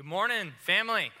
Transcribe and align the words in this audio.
Good 0.00 0.06
morning, 0.06 0.54
family. 0.60 1.12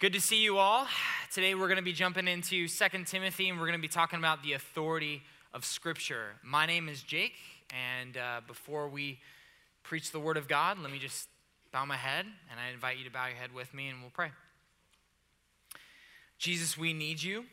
Good 0.00 0.14
to 0.14 0.22
see 0.22 0.42
you 0.42 0.56
all. 0.56 0.86
Today 1.30 1.54
we're 1.54 1.66
going 1.66 1.76
to 1.76 1.82
be 1.82 1.92
jumping 1.92 2.26
into 2.26 2.66
2 2.66 3.04
Timothy 3.04 3.50
and 3.50 3.60
we're 3.60 3.66
going 3.66 3.78
to 3.78 3.82
be 3.82 3.92
talking 3.92 4.18
about 4.18 4.42
the 4.42 4.54
authority 4.54 5.20
of 5.52 5.66
Scripture. 5.66 6.28
My 6.42 6.64
name 6.64 6.88
is 6.88 7.02
Jake, 7.02 7.34
and 8.00 8.16
uh, 8.16 8.40
before 8.46 8.88
we 8.88 9.18
preach 9.82 10.12
the 10.12 10.18
Word 10.18 10.38
of 10.38 10.48
God, 10.48 10.78
let 10.78 10.90
me 10.90 10.98
just 10.98 11.28
bow 11.72 11.84
my 11.84 11.98
head 11.98 12.24
and 12.50 12.58
I 12.58 12.72
invite 12.72 12.96
you 12.96 13.04
to 13.04 13.10
bow 13.10 13.26
your 13.26 13.36
head 13.36 13.52
with 13.54 13.74
me 13.74 13.88
and 13.88 14.00
we'll 14.00 14.08
pray. 14.08 14.30
Jesus, 16.38 16.78
we 16.78 16.94
need 16.94 17.22
you. 17.22 17.44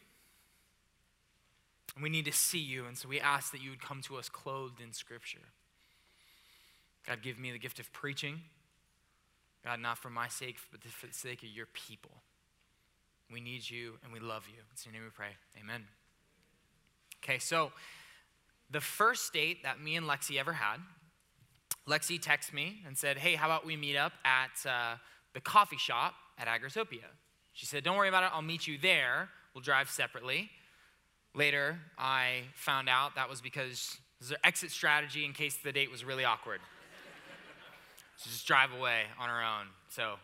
We 2.01 2.07
need 2.07 2.23
to 2.23 2.31
see 2.31 2.57
you, 2.57 2.85
and 2.85 2.97
so 2.97 3.09
we 3.09 3.19
ask 3.19 3.51
that 3.51 3.61
you 3.61 3.69
would 3.69 3.81
come 3.81 4.01
to 4.03 4.15
us 4.15 4.29
clothed 4.29 4.79
in 4.79 4.93
Scripture. 4.93 5.39
God, 7.05 7.21
give 7.21 7.37
me 7.37 7.51
the 7.51 7.59
gift 7.59 7.81
of 7.81 7.91
preaching. 7.91 8.43
God, 9.63 9.79
not 9.79 9.97
for 9.97 10.09
my 10.09 10.27
sake, 10.27 10.57
but 10.71 10.81
for 10.83 11.07
the 11.07 11.13
sake 11.13 11.43
of 11.43 11.49
your 11.49 11.67
people. 11.67 12.11
We 13.31 13.41
need 13.41 13.69
you 13.69 13.93
and 14.03 14.11
we 14.11 14.19
love 14.19 14.47
you. 14.47 14.61
It's 14.71 14.85
in 14.85 14.93
your 14.93 15.01
name 15.01 15.09
we 15.09 15.15
pray. 15.15 15.35
Amen. 15.59 15.83
Okay, 17.23 17.37
so 17.37 17.71
the 18.71 18.81
first 18.81 19.33
date 19.33 19.63
that 19.63 19.81
me 19.81 19.95
and 19.95 20.07
Lexi 20.07 20.37
ever 20.37 20.53
had, 20.53 20.77
Lexi 21.87 22.19
texted 22.19 22.53
me 22.53 22.77
and 22.87 22.97
said, 22.97 23.17
Hey, 23.17 23.35
how 23.35 23.47
about 23.47 23.65
we 23.65 23.75
meet 23.75 23.97
up 23.97 24.13
at 24.23 24.67
uh, 24.69 24.95
the 25.33 25.41
coffee 25.41 25.77
shop 25.77 26.13
at 26.37 26.47
Agritopia? 26.47 27.09
She 27.53 27.65
said, 27.65 27.83
Don't 27.83 27.97
worry 27.97 28.09
about 28.09 28.23
it, 28.23 28.29
I'll 28.33 28.41
meet 28.41 28.67
you 28.67 28.77
there. 28.77 29.29
We'll 29.53 29.61
drive 29.61 29.89
separately. 29.89 30.49
Later, 31.35 31.79
I 31.97 32.43
found 32.55 32.89
out 32.89 33.15
that 33.15 33.29
was 33.29 33.41
because 33.41 33.97
there's 34.19 34.31
an 34.31 34.37
exit 34.43 34.71
strategy 34.71 35.25
in 35.25 35.33
case 35.33 35.57
the 35.63 35.71
date 35.71 35.91
was 35.91 36.03
really 36.03 36.25
awkward. 36.25 36.59
So 38.19 38.29
just 38.29 38.45
drive 38.45 38.73
away 38.77 39.03
on 39.17 39.29
her 39.29 39.41
own. 39.41 39.67
So, 39.87 40.15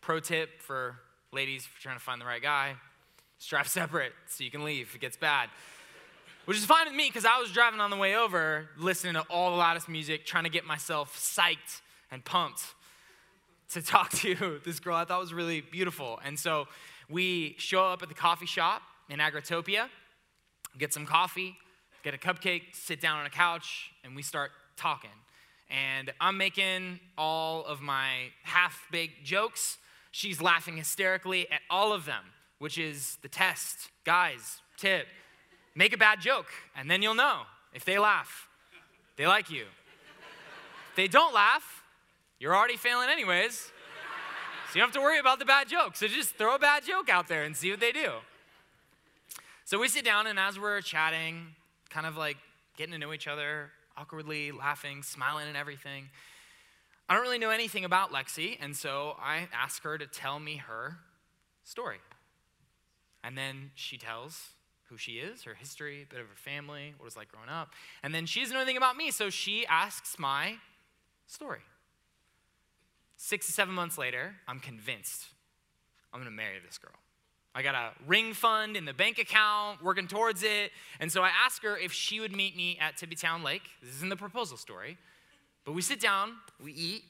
pro 0.00 0.18
tip 0.18 0.60
for 0.60 0.96
ladies 1.32 1.62
if 1.62 1.70
you're 1.74 1.90
trying 1.90 1.98
to 1.98 2.04
find 2.04 2.20
the 2.20 2.26
right 2.26 2.42
guy, 2.42 2.74
drive 3.48 3.68
separate 3.80 4.12
so 4.26 4.42
you 4.42 4.50
can 4.50 4.64
leave 4.64 4.86
if 4.86 4.96
it 4.96 5.00
gets 5.00 5.16
bad. 5.16 5.48
Which 6.46 6.56
is 6.56 6.64
fine 6.64 6.86
with 6.86 6.94
me 6.94 7.08
because 7.08 7.24
I 7.24 7.38
was 7.38 7.52
driving 7.52 7.80
on 7.80 7.90
the 7.90 7.96
way 7.96 8.16
over, 8.16 8.68
listening 8.76 9.14
to 9.14 9.22
all 9.30 9.52
the 9.52 9.56
loudest 9.56 9.88
music, 9.88 10.26
trying 10.26 10.44
to 10.44 10.50
get 10.50 10.64
myself 10.64 11.16
psyched 11.16 11.82
and 12.10 12.24
pumped 12.24 12.62
to 13.70 13.82
talk 13.82 14.10
to 14.10 14.60
this 14.64 14.80
girl 14.80 14.96
I 14.96 15.04
thought 15.04 15.20
was 15.20 15.32
really 15.32 15.60
beautiful. 15.60 16.18
And 16.24 16.38
so 16.38 16.66
we 17.08 17.54
show 17.58 17.84
up 17.84 18.02
at 18.02 18.08
the 18.08 18.14
coffee 18.14 18.46
shop 18.46 18.82
in 19.08 19.20
Agritopia 19.20 19.88
get 20.78 20.92
some 20.92 21.06
coffee, 21.06 21.56
get 22.02 22.14
a 22.14 22.18
cupcake, 22.18 22.62
sit 22.72 23.00
down 23.00 23.18
on 23.18 23.26
a 23.26 23.30
couch, 23.30 23.90
and 24.04 24.14
we 24.14 24.22
start 24.22 24.50
talking. 24.76 25.10
And 25.70 26.12
I'm 26.20 26.38
making 26.38 27.00
all 27.18 27.64
of 27.64 27.80
my 27.80 28.30
half 28.44 28.86
baked 28.90 29.24
jokes. 29.24 29.78
She's 30.10 30.40
laughing 30.40 30.76
hysterically 30.76 31.50
at 31.50 31.60
all 31.68 31.92
of 31.92 32.04
them, 32.04 32.24
which 32.58 32.78
is 32.78 33.18
the 33.22 33.28
test. 33.28 33.90
Guys, 34.04 34.60
tip 34.76 35.06
make 35.76 35.92
a 35.92 35.98
bad 35.98 36.20
joke, 36.20 36.48
and 36.74 36.90
then 36.90 37.02
you'll 37.02 37.14
know 37.14 37.42
if 37.72 37.84
they 37.84 37.98
laugh. 37.98 38.48
They 39.16 39.26
like 39.26 39.50
you. 39.50 39.62
If 40.90 40.96
they 40.96 41.06
don't 41.06 41.34
laugh, 41.34 41.84
you're 42.40 42.56
already 42.56 42.76
failing 42.76 43.08
anyways. 43.10 43.54
So 43.58 44.72
you 44.74 44.80
don't 44.80 44.88
have 44.88 44.94
to 44.94 45.00
worry 45.00 45.20
about 45.20 45.38
the 45.38 45.44
bad 45.44 45.68
joke. 45.68 45.94
So 45.94 46.08
just 46.08 46.34
throw 46.34 46.54
a 46.56 46.58
bad 46.58 46.84
joke 46.84 47.08
out 47.08 47.28
there 47.28 47.44
and 47.44 47.54
see 47.54 47.70
what 47.70 47.78
they 47.78 47.92
do. 47.92 48.12
So 49.64 49.78
we 49.78 49.88
sit 49.88 50.04
down, 50.04 50.26
and 50.26 50.38
as 50.38 50.58
we're 50.58 50.80
chatting, 50.80 51.54
kind 51.90 52.06
of 52.06 52.16
like 52.16 52.36
getting 52.76 52.92
to 52.92 52.98
know 52.98 53.12
each 53.12 53.28
other, 53.28 53.70
awkwardly 53.96 54.52
laughing, 54.52 55.02
smiling, 55.02 55.48
and 55.48 55.56
everything, 55.56 56.10
I 57.08 57.14
don't 57.14 57.22
really 57.22 57.38
know 57.38 57.50
anything 57.50 57.84
about 57.84 58.12
Lexi, 58.12 58.56
and 58.60 58.76
so 58.76 59.16
I 59.20 59.48
ask 59.52 59.82
her 59.84 59.96
to 59.96 60.06
tell 60.06 60.40
me 60.40 60.56
her 60.56 60.98
story. 61.62 61.98
And 63.22 63.38
then 63.38 63.70
she 63.74 63.96
tells 63.96 64.50
who 64.88 64.96
she 64.96 65.12
is, 65.12 65.44
her 65.44 65.54
history, 65.54 66.02
a 66.02 66.06
bit 66.06 66.20
of 66.20 66.28
her 66.28 66.34
family, 66.36 66.94
what 66.96 67.04
it 67.04 67.04
was 67.04 67.16
like 67.16 67.28
growing 67.30 67.48
up. 67.48 67.70
And 68.02 68.14
then 68.14 68.26
she 68.26 68.40
doesn't 68.40 68.54
know 68.54 68.60
anything 68.60 68.76
about 68.76 68.96
me, 68.96 69.10
so 69.10 69.30
she 69.30 69.66
asks 69.66 70.18
my 70.18 70.56
story. 71.26 71.60
Six 73.16 73.46
to 73.46 73.52
seven 73.52 73.74
months 73.74 73.98
later, 73.98 74.36
I'm 74.46 74.60
convinced 74.60 75.26
I'm 76.12 76.20
gonna 76.20 76.30
marry 76.30 76.58
this 76.64 76.78
girl. 76.78 76.92
I 77.56 77.62
got 77.62 77.74
a 77.74 77.92
ring 78.06 78.34
fund 78.34 78.76
in 78.76 78.84
the 78.84 78.92
bank 78.92 79.18
account, 79.18 79.82
working 79.82 80.06
towards 80.06 80.42
it. 80.42 80.72
And 81.00 81.10
so 81.10 81.22
I 81.22 81.30
asked 81.44 81.62
her 81.62 81.78
if 81.78 81.90
she 81.90 82.20
would 82.20 82.36
meet 82.36 82.54
me 82.54 82.76
at 82.78 82.98
Tempe 82.98 83.16
Town 83.16 83.42
Lake. 83.42 83.62
This 83.82 83.94
isn't 83.96 84.10
the 84.10 84.16
proposal 84.16 84.58
story. 84.58 84.98
But 85.64 85.72
we 85.72 85.80
sit 85.80 85.98
down, 85.98 86.34
we 86.62 86.72
eat, 86.72 87.04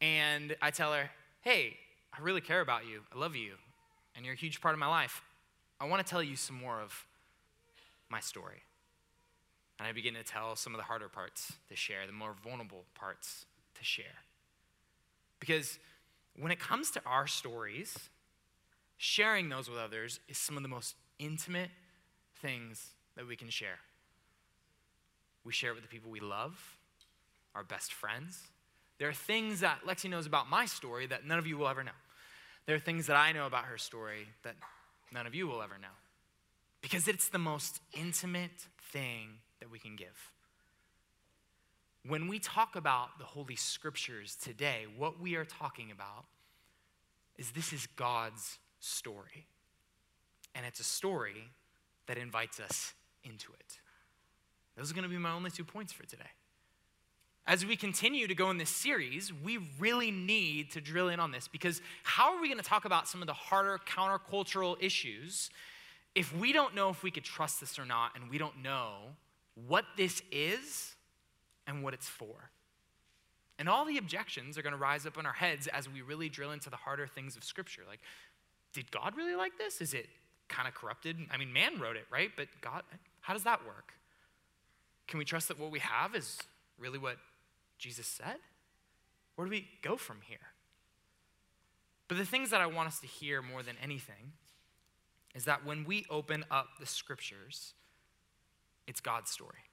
and 0.00 0.56
I 0.62 0.70
tell 0.70 0.94
her, 0.94 1.10
hey, 1.42 1.76
I 2.18 2.22
really 2.22 2.40
care 2.40 2.62
about 2.62 2.86
you. 2.86 3.02
I 3.14 3.18
love 3.18 3.36
you, 3.36 3.52
and 4.16 4.24
you're 4.24 4.34
a 4.34 4.38
huge 4.38 4.62
part 4.62 4.72
of 4.72 4.78
my 4.78 4.88
life. 4.88 5.20
I 5.78 5.84
want 5.84 6.04
to 6.04 6.10
tell 6.10 6.22
you 6.22 6.34
some 6.34 6.56
more 6.56 6.80
of 6.80 7.04
my 8.08 8.20
story. 8.20 8.62
And 9.78 9.86
I 9.86 9.92
begin 9.92 10.14
to 10.14 10.24
tell 10.24 10.56
some 10.56 10.72
of 10.74 10.78
the 10.78 10.84
harder 10.84 11.10
parts 11.10 11.52
to 11.68 11.76
share, 11.76 12.06
the 12.06 12.12
more 12.14 12.34
vulnerable 12.42 12.84
parts 12.94 13.44
to 13.74 13.84
share. 13.84 14.24
Because 15.40 15.78
when 16.38 16.50
it 16.50 16.58
comes 16.58 16.90
to 16.92 17.02
our 17.04 17.26
stories, 17.26 18.08
sharing 19.02 19.48
those 19.48 19.68
with 19.68 19.80
others 19.80 20.20
is 20.28 20.38
some 20.38 20.56
of 20.56 20.62
the 20.62 20.68
most 20.68 20.94
intimate 21.18 21.70
things 22.40 22.90
that 23.16 23.26
we 23.26 23.34
can 23.34 23.50
share. 23.50 23.80
We 25.44 25.52
share 25.52 25.72
it 25.72 25.74
with 25.74 25.82
the 25.82 25.88
people 25.88 26.08
we 26.08 26.20
love, 26.20 26.56
our 27.52 27.64
best 27.64 27.92
friends. 27.92 28.38
There 28.98 29.08
are 29.08 29.12
things 29.12 29.58
that 29.58 29.80
Lexi 29.84 30.08
knows 30.08 30.24
about 30.24 30.48
my 30.48 30.66
story 30.66 31.08
that 31.08 31.26
none 31.26 31.40
of 31.40 31.48
you 31.48 31.58
will 31.58 31.66
ever 31.66 31.82
know. 31.82 31.90
There 32.66 32.76
are 32.76 32.78
things 32.78 33.08
that 33.08 33.16
I 33.16 33.32
know 33.32 33.44
about 33.44 33.64
her 33.64 33.76
story 33.76 34.28
that 34.44 34.54
none 35.12 35.26
of 35.26 35.34
you 35.34 35.48
will 35.48 35.62
ever 35.62 35.78
know. 35.82 35.88
Because 36.80 37.08
it's 37.08 37.28
the 37.28 37.38
most 37.38 37.80
intimate 37.92 38.68
thing 38.92 39.30
that 39.58 39.68
we 39.68 39.80
can 39.80 39.96
give. 39.96 40.30
When 42.06 42.28
we 42.28 42.38
talk 42.38 42.76
about 42.76 43.18
the 43.18 43.24
Holy 43.24 43.56
Scriptures 43.56 44.36
today, 44.40 44.84
what 44.96 45.20
we 45.20 45.34
are 45.34 45.44
talking 45.44 45.90
about 45.90 46.26
is 47.36 47.50
this 47.50 47.72
is 47.72 47.88
God's 47.96 48.60
story. 48.82 49.46
And 50.54 50.66
it's 50.66 50.80
a 50.80 50.84
story 50.84 51.50
that 52.06 52.18
invites 52.18 52.60
us 52.60 52.92
into 53.24 53.52
it. 53.52 53.78
Those 54.76 54.90
are 54.90 54.94
going 54.94 55.04
to 55.04 55.08
be 55.08 55.18
my 55.18 55.32
only 55.32 55.50
two 55.50 55.64
points 55.64 55.92
for 55.92 56.04
today. 56.04 56.30
As 57.46 57.66
we 57.66 57.76
continue 57.76 58.26
to 58.26 58.34
go 58.34 58.50
in 58.50 58.58
this 58.58 58.70
series, 58.70 59.32
we 59.32 59.58
really 59.78 60.10
need 60.10 60.70
to 60.72 60.80
drill 60.80 61.08
in 61.08 61.18
on 61.18 61.32
this 61.32 61.48
because 61.48 61.80
how 62.04 62.34
are 62.34 62.40
we 62.40 62.48
going 62.48 62.60
to 62.60 62.64
talk 62.64 62.84
about 62.84 63.08
some 63.08 63.20
of 63.20 63.26
the 63.26 63.32
harder 63.32 63.78
countercultural 63.86 64.76
issues 64.80 65.50
if 66.14 66.36
we 66.36 66.52
don't 66.52 66.74
know 66.74 66.88
if 66.90 67.02
we 67.02 67.10
could 67.10 67.24
trust 67.24 67.60
this 67.60 67.78
or 67.78 67.84
not 67.84 68.12
and 68.14 68.30
we 68.30 68.38
don't 68.38 68.62
know 68.62 68.96
what 69.66 69.84
this 69.96 70.22
is 70.30 70.94
and 71.66 71.82
what 71.82 71.94
it's 71.94 72.08
for? 72.08 72.50
And 73.58 73.68
all 73.68 73.84
the 73.84 73.98
objections 73.98 74.56
are 74.56 74.62
going 74.62 74.72
to 74.72 74.78
rise 74.78 75.06
up 75.06 75.18
in 75.18 75.26
our 75.26 75.32
heads 75.32 75.66
as 75.68 75.88
we 75.88 76.02
really 76.02 76.28
drill 76.28 76.52
into 76.52 76.70
the 76.70 76.76
harder 76.76 77.06
things 77.06 77.36
of 77.36 77.44
Scripture. 77.44 77.82
Like, 77.88 78.00
did 78.72 78.90
God 78.90 79.16
really 79.16 79.34
like 79.34 79.58
this? 79.58 79.80
Is 79.80 79.94
it 79.94 80.08
kind 80.48 80.68
of 80.68 80.74
corrupted? 80.74 81.16
I 81.30 81.36
mean, 81.36 81.52
man 81.52 81.78
wrote 81.78 81.96
it, 81.96 82.06
right? 82.10 82.30
But 82.36 82.48
God, 82.60 82.82
how 83.20 83.32
does 83.32 83.44
that 83.44 83.64
work? 83.66 83.92
Can 85.06 85.18
we 85.18 85.24
trust 85.24 85.48
that 85.48 85.58
what 85.58 85.70
we 85.70 85.80
have 85.80 86.14
is 86.14 86.38
really 86.78 86.98
what 86.98 87.16
Jesus 87.78 88.06
said? 88.06 88.36
Where 89.36 89.46
do 89.46 89.50
we 89.50 89.68
go 89.82 89.96
from 89.96 90.18
here? 90.22 90.38
But 92.08 92.18
the 92.18 92.24
things 92.24 92.50
that 92.50 92.60
I 92.60 92.66
want 92.66 92.88
us 92.88 93.00
to 93.00 93.06
hear 93.06 93.42
more 93.42 93.62
than 93.62 93.76
anything 93.82 94.32
is 95.34 95.44
that 95.44 95.64
when 95.64 95.84
we 95.84 96.04
open 96.10 96.44
up 96.50 96.68
the 96.78 96.86
scriptures, 96.86 97.72
it's 98.86 99.00
God's 99.00 99.30
story. 99.30 99.64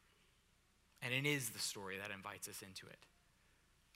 And 1.02 1.14
it 1.14 1.26
is 1.26 1.50
the 1.50 1.60
story 1.60 1.98
that 1.98 2.14
invites 2.16 2.48
us 2.48 2.62
into 2.62 2.86
it. 2.88 3.00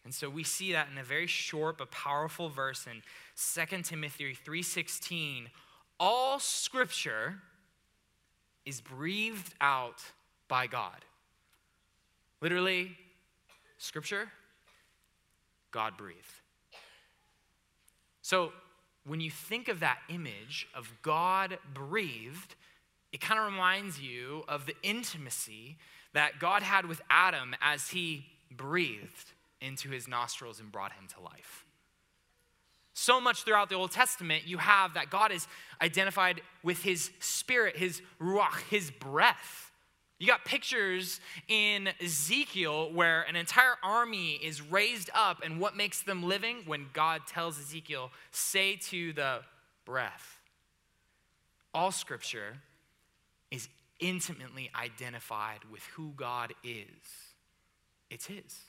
And 0.05 0.13
so 0.13 0.29
we 0.29 0.43
see 0.43 0.73
that 0.73 0.89
in 0.91 0.97
a 0.97 1.03
very 1.03 1.27
short 1.27 1.77
but 1.77 1.91
powerful 1.91 2.49
verse 2.49 2.87
in 2.87 3.03
2 3.35 3.83
Timothy 3.83 4.33
3:16, 4.33 5.49
all 5.99 6.39
scripture 6.39 7.41
is 8.65 8.81
breathed 8.81 9.53
out 9.61 10.03
by 10.47 10.67
God. 10.67 11.05
Literally, 12.41 12.97
scripture, 13.77 14.31
God 15.71 15.95
breathed. 15.97 16.41
So 18.21 18.53
when 19.05 19.19
you 19.19 19.31
think 19.31 19.67
of 19.67 19.79
that 19.81 19.99
image 20.09 20.67
of 20.73 21.01
God 21.01 21.59
breathed, 21.73 22.55
it 23.11 23.21
kind 23.21 23.39
of 23.39 23.45
reminds 23.45 24.01
you 24.01 24.43
of 24.47 24.65
the 24.65 24.75
intimacy 24.81 25.77
that 26.13 26.39
God 26.39 26.63
had 26.63 26.85
with 26.85 27.01
Adam 27.09 27.55
as 27.61 27.89
he 27.89 28.25
breathed 28.49 29.32
into 29.63 29.89
his 29.89 30.07
nostrils 30.07 30.59
and 30.59 30.71
brought 30.71 30.91
him 30.93 31.07
to 31.15 31.21
life. 31.21 31.65
So 32.93 33.19
much 33.19 33.43
throughout 33.43 33.69
the 33.69 33.75
Old 33.75 33.91
Testament, 33.91 34.43
you 34.45 34.59
have 34.59 34.93
that 34.93 35.09
God 35.09 35.31
is 35.31 35.47
identified 35.81 36.41
with 36.61 36.83
his 36.83 37.09
spirit, 37.19 37.75
his 37.75 38.01
ruach, 38.21 38.61
his 38.69 38.91
breath. 38.91 39.71
You 40.19 40.27
got 40.27 40.45
pictures 40.45 41.19
in 41.47 41.89
Ezekiel 42.01 42.93
where 42.93 43.23
an 43.23 43.35
entire 43.35 43.75
army 43.81 44.33
is 44.33 44.61
raised 44.61 45.09
up, 45.15 45.43
and 45.43 45.59
what 45.59 45.75
makes 45.75 46.03
them 46.03 46.23
living? 46.23 46.57
When 46.65 46.85
God 46.93 47.21
tells 47.27 47.59
Ezekiel, 47.59 48.11
say 48.31 48.75
to 48.89 49.11
the 49.13 49.39
breath. 49.85 50.39
All 51.73 51.91
scripture 51.91 52.57
is 53.49 53.67
intimately 53.99 54.69
identified 54.79 55.59
with 55.71 55.83
who 55.95 56.13
God 56.15 56.53
is, 56.63 56.85
it's 58.09 58.27
His. 58.27 58.59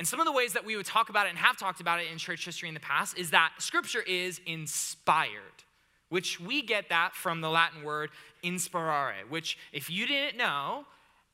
And 0.00 0.08
some 0.08 0.18
of 0.18 0.26
the 0.26 0.32
ways 0.32 0.54
that 0.54 0.64
we 0.64 0.74
would 0.74 0.86
talk 0.86 1.10
about 1.10 1.26
it 1.26 1.28
and 1.28 1.38
have 1.38 1.56
talked 1.56 1.80
about 1.80 2.00
it 2.00 2.06
in 2.10 2.18
church 2.18 2.44
history 2.44 2.66
in 2.66 2.74
the 2.74 2.80
past 2.80 3.16
is 3.16 3.30
that 3.30 3.52
scripture 3.58 4.02
is 4.02 4.40
inspired 4.46 5.62
which 6.10 6.38
we 6.40 6.60
get 6.60 6.90
that 6.90 7.14
from 7.14 7.40
the 7.40 7.48
Latin 7.48 7.82
word 7.82 8.10
inspirare, 8.42 9.24
which, 9.28 9.56
if 9.72 9.88
you 9.88 10.06
didn't 10.06 10.36
know, 10.36 10.84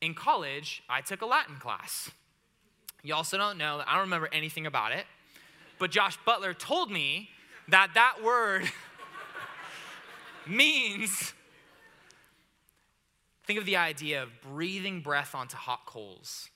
in 0.00 0.14
college, 0.14 0.82
I 0.88 1.00
took 1.00 1.22
a 1.22 1.26
Latin 1.26 1.56
class. 1.56 2.10
You 3.02 3.14
also 3.14 3.36
don't 3.38 3.58
know, 3.58 3.82
I 3.86 3.94
don't 3.94 4.02
remember 4.02 4.28
anything 4.32 4.66
about 4.66 4.92
it, 4.92 5.06
but 5.78 5.90
Josh 5.90 6.18
Butler 6.24 6.54
told 6.54 6.90
me 6.90 7.30
that 7.68 7.92
that 7.94 8.18
word 8.22 8.70
means 10.46 11.32
think 13.46 13.58
of 13.58 13.64
the 13.64 13.76
idea 13.76 14.22
of 14.22 14.28
breathing 14.42 15.00
breath 15.00 15.34
onto 15.34 15.56
hot 15.56 15.86
coals. 15.86 16.50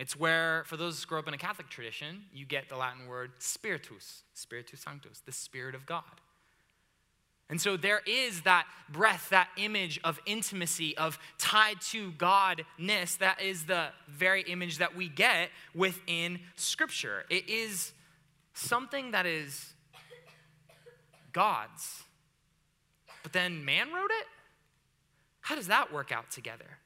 It's 0.00 0.18
where, 0.18 0.64
for 0.64 0.78
those 0.78 1.02
who 1.02 1.06
grow 1.06 1.18
up 1.18 1.28
in 1.28 1.34
a 1.34 1.38
Catholic 1.38 1.68
tradition, 1.68 2.22
you 2.32 2.46
get 2.46 2.70
the 2.70 2.76
Latin 2.76 3.06
word 3.06 3.32
spiritus, 3.38 4.22
spiritus 4.32 4.80
sanctus, 4.80 5.20
the 5.26 5.30
Spirit 5.30 5.74
of 5.74 5.84
God. 5.84 6.02
And 7.50 7.60
so 7.60 7.76
there 7.76 8.00
is 8.06 8.40
that 8.42 8.66
breath, 8.90 9.28
that 9.28 9.48
image 9.58 10.00
of 10.02 10.18
intimacy, 10.24 10.96
of 10.96 11.18
tied 11.36 11.82
to 11.90 12.12
Godness. 12.12 13.18
That 13.18 13.42
is 13.42 13.66
the 13.66 13.88
very 14.08 14.40
image 14.44 14.78
that 14.78 14.96
we 14.96 15.10
get 15.10 15.50
within 15.74 16.40
Scripture. 16.56 17.24
It 17.28 17.50
is 17.50 17.92
something 18.54 19.10
that 19.10 19.26
is 19.26 19.74
God's. 21.34 22.04
But 23.22 23.34
then 23.34 23.66
man 23.66 23.92
wrote 23.92 24.10
it? 24.10 24.26
How 25.42 25.56
does 25.56 25.66
that 25.66 25.92
work 25.92 26.10
out 26.10 26.30
together? 26.30 26.79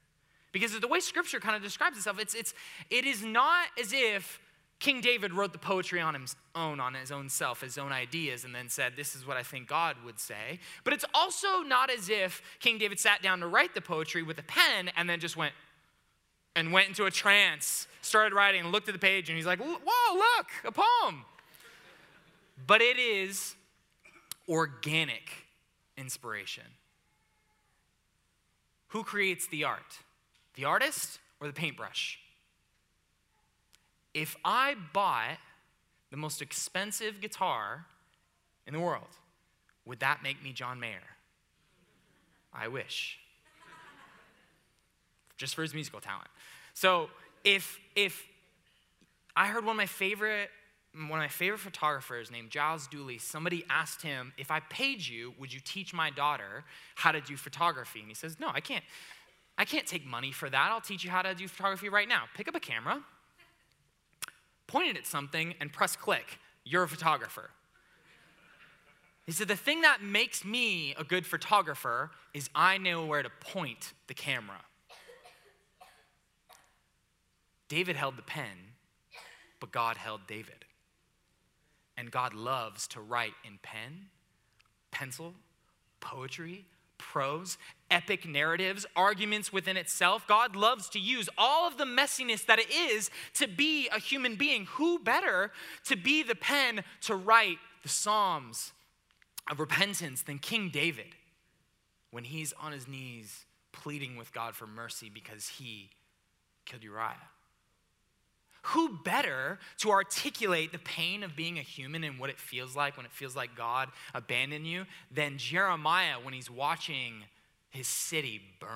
Because 0.55 0.79
the 0.79 0.87
way 0.87 1.01
Scripture 1.01 1.41
kind 1.41 1.56
of 1.56 1.62
describes 1.62 1.97
itself, 1.97 2.21
it's, 2.21 2.33
it's, 2.33 2.55
it 2.89 3.05
is 3.05 3.25
not 3.25 3.67
as 3.79 3.93
if 3.93 4.41
King 4.79 5.01
David 5.01 5.33
wrote 5.33 5.53
the 5.53 5.59
poetry 5.59 6.01
on 6.01 6.15
his 6.15 6.37
own, 6.55 6.79
on 6.79 6.95
his 6.95 7.11
own 7.11 7.29
self, 7.29 7.62
his 7.62 7.77
own 7.77 7.91
ideas, 7.91 8.45
and 8.45 8.55
then 8.55 8.69
said, 8.69 8.93
This 8.97 9.17
is 9.17 9.27
what 9.27 9.37
I 9.37 9.43
think 9.43 9.67
God 9.67 9.97
would 10.05 10.21
say. 10.21 10.61
But 10.85 10.93
it's 10.93 11.05
also 11.12 11.62
not 11.62 11.91
as 11.91 12.09
if 12.09 12.41
King 12.61 12.79
David 12.79 13.01
sat 13.01 13.21
down 13.21 13.41
to 13.41 13.49
write 13.49 13.75
the 13.75 13.81
poetry 13.81 14.23
with 14.23 14.39
a 14.39 14.45
pen 14.45 14.93
and 14.97 15.11
then 15.11 15.19
just 15.19 15.37
went 15.37 15.55
and 16.55 16.73
went 16.73 16.87
into 16.87 17.06
a 17.06 17.11
trance, 17.11 17.89
started 18.01 18.33
writing, 18.33 18.61
and 18.61 18.71
looked 18.71 18.89
at 18.89 18.95
the 18.95 19.01
page, 19.01 19.29
and 19.29 19.37
he's 19.37 19.47
like, 19.47 19.59
Whoa, 19.59 20.15
look, 20.15 20.47
a 20.65 20.71
poem. 20.71 21.25
But 22.65 22.81
it 22.81 23.01
is 23.01 23.56
organic 24.49 25.49
inspiration. 25.99 26.62
Who 28.89 29.03
creates 29.03 29.49
the 29.49 29.65
art? 29.65 29.99
The 30.55 30.65
artist 30.65 31.19
or 31.41 31.47
the 31.47 31.53
paintbrush? 31.53 32.19
if 34.15 34.37
I 34.45 34.77
bought 34.93 35.39
the 36.11 36.17
most 36.17 36.41
expensive 36.41 37.21
guitar 37.21 37.87
in 38.67 38.73
the 38.73 38.81
world, 38.81 39.09
would 39.85 40.01
that 40.01 40.23
make 40.23 40.43
me 40.43 40.53
John 40.53 40.79
Mayer? 40.81 41.03
I 42.53 42.69
wish. 42.69 43.19
Just 45.37 45.56
for 45.56 45.62
his 45.62 45.75
musical 45.75 46.01
talent. 46.01 46.29
So 46.73 47.11
if 47.43 47.79
if 47.97 48.25
I 49.37 49.49
heard 49.49 49.65
one 49.65 49.73
of 49.73 49.77
my 49.77 49.87
favorite 49.87 50.49
one 50.95 51.19
of 51.19 51.25
my 51.25 51.29
favorite 51.29 51.59
photographers 51.59 52.31
named 52.31 52.51
Giles 52.51 52.87
Dooley, 52.87 53.19
somebody 53.19 53.65
asked 53.69 54.01
him, 54.01 54.33
if 54.39 54.53
I 54.53 54.61
paid 54.61 55.05
you, 55.05 55.35
would 55.41 55.53
you 55.53 55.59
teach 55.59 55.93
my 55.93 56.09
daughter 56.09 56.62
how 56.95 57.11
to 57.11 57.21
do 57.21 57.37
photography? 57.37 57.99
And 57.99 58.09
he 58.09 58.15
says, 58.15 58.39
No, 58.39 58.49
I 58.55 58.61
can't. 58.61 58.85
I 59.56 59.65
can't 59.65 59.87
take 59.87 60.05
money 60.05 60.33
for 60.33 60.51
that. 60.51 60.71
I'll 60.71 60.81
teach 60.81 61.05
you 61.05 61.11
how 61.11 61.23
to 61.23 61.35
do 61.35 61.47
photography 61.47 61.89
right 61.89 62.09
now. 62.09 62.25
Pick 62.35 62.49
up 62.49 62.55
a 62.55 62.61
camera, 62.61 63.03
point 64.67 64.89
it 64.89 64.97
at 64.97 65.06
something, 65.06 65.55
and 65.61 65.73
press 65.73 65.95
click. 65.97 66.39
You're 66.65 66.83
a 66.83 66.89
photographer. 66.89 67.51
He 69.27 69.33
said, 69.33 69.49
The 69.49 69.56
thing 69.56 69.83
that 69.83 70.03
makes 70.03 70.45
me 70.45 70.95
a 70.99 71.05
good 71.05 71.27
photographer 71.27 72.11
is 72.33 72.51
I 72.55 72.79
know 72.79 73.06
where 73.06 73.23
to 73.23 73.31
point 73.41 73.93
the 74.06 74.15
camera. 74.15 74.61
David 77.69 77.97
held 77.97 78.17
the 78.17 78.23
pen, 78.23 78.75
but 79.61 79.73
God 79.73 79.97
held 79.97 80.27
David. 80.27 80.65
And 81.97 82.11
God 82.11 82.35
loves 82.35 82.89
to 82.89 83.01
write 83.01 83.35
in 83.45 83.59
pen, 83.62 84.06
pencil, 84.91 85.35
poetry, 86.01 86.67
prose, 87.11 87.59
epic 87.91 88.27
narratives, 88.27 88.87
arguments 88.97 89.53
within 89.53 89.77
itself. 89.77 90.27
God 90.27 90.56
loves 90.56 90.89
to 90.91 90.99
use 90.99 91.29
all 91.37 91.69
of 91.69 91.77
the 91.77 91.85
messiness 91.85 92.47
that 92.47 92.59
it 92.59 92.71
is 92.71 93.11
to 93.35 93.47
be 93.47 93.89
a 93.89 93.99
human 93.99 94.37
being. 94.37 94.67
Who 94.73 94.99
better 94.99 95.53
to 95.85 95.97
be 95.97 96.23
the 96.23 96.35
pen 96.35 96.83
to 97.03 97.15
write 97.15 97.59
the 97.83 97.89
Psalms 97.89 98.73
of 99.51 99.61
repentance 99.61 100.23
than 100.23 100.39
King 100.39 100.71
David 100.71 101.15
when 102.11 102.25
he's 102.25 102.53
on 102.55 102.73
his 102.73 102.89
knees 102.89 103.45
pleading 103.73 104.17
with 104.17 104.33
God 104.33 104.55
for 104.55 104.67
mercy 104.67 105.11
because 105.12 105.49
he 105.49 105.91
killed 106.65 106.83
Uriah? 106.83 107.34
Who 108.69 108.99
better 109.05 109.59
to 109.79 109.91
articulate 109.91 110.73
the 110.73 110.79
pain 110.79 111.23
of 111.23 111.37
being 111.37 111.59
a 111.59 111.63
human 111.63 112.03
and 112.03 112.19
what 112.19 112.31
it 112.31 112.39
feels 112.39 112.75
like 112.75 112.97
when 112.97 113.05
it 113.05 113.13
feels 113.13 113.37
like 113.37 113.55
God 113.55 113.91
abandoned 114.15 114.67
you 114.67 114.87
than 115.11 115.37
Jeremiah 115.37 116.15
when 116.23 116.33
he's 116.33 116.51
watching 116.51 117.25
his 117.69 117.87
city 117.87 118.41
burn? 118.61 118.71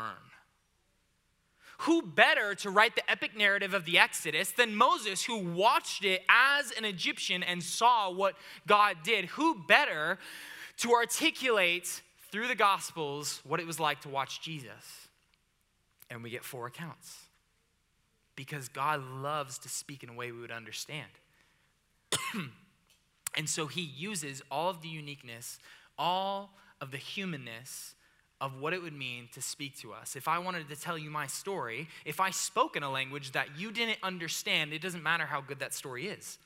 Who 1.82 2.02
better 2.02 2.54
to 2.56 2.70
write 2.70 2.96
the 2.96 3.10
epic 3.10 3.34
narrative 3.34 3.72
of 3.72 3.86
the 3.86 3.98
Exodus 3.98 4.50
than 4.50 4.74
Moses, 4.74 5.24
who 5.24 5.38
watched 5.38 6.04
it 6.04 6.22
as 6.28 6.70
an 6.72 6.84
Egyptian 6.84 7.42
and 7.42 7.62
saw 7.62 8.10
what 8.12 8.34
God 8.66 8.98
did? 9.02 9.26
Who 9.26 9.64
better 9.66 10.18
to 10.78 10.92
articulate 10.92 12.02
through 12.30 12.48
the 12.48 12.54
Gospels 12.54 13.40
what 13.42 13.58
it 13.58 13.66
was 13.66 13.80
like 13.80 14.02
to 14.02 14.10
watch 14.10 14.42
Jesus? 14.42 15.08
And 16.10 16.22
we 16.22 16.28
get 16.28 16.44
four 16.44 16.66
accounts 16.66 17.27
because 18.38 18.68
God 18.68 19.02
loves 19.02 19.58
to 19.58 19.68
speak 19.68 20.04
in 20.04 20.10
a 20.10 20.12
way 20.12 20.30
we 20.30 20.40
would 20.40 20.52
understand. 20.52 21.08
and 23.36 23.48
so 23.48 23.66
he 23.66 23.80
uses 23.80 24.42
all 24.48 24.70
of 24.70 24.80
the 24.80 24.86
uniqueness, 24.86 25.58
all 25.98 26.52
of 26.80 26.92
the 26.92 26.98
humanness 26.98 27.96
of 28.40 28.60
what 28.60 28.72
it 28.72 28.80
would 28.80 28.92
mean 28.92 29.28
to 29.32 29.42
speak 29.42 29.76
to 29.78 29.92
us. 29.92 30.14
If 30.14 30.28
I 30.28 30.38
wanted 30.38 30.68
to 30.68 30.76
tell 30.76 30.96
you 30.96 31.10
my 31.10 31.26
story, 31.26 31.88
if 32.04 32.20
I 32.20 32.30
spoke 32.30 32.76
in 32.76 32.84
a 32.84 32.90
language 32.90 33.32
that 33.32 33.58
you 33.58 33.72
didn't 33.72 33.98
understand, 34.04 34.72
it 34.72 34.80
doesn't 34.80 35.02
matter 35.02 35.26
how 35.26 35.40
good 35.40 35.58
that 35.58 35.74
story 35.74 36.06
is. 36.06 36.38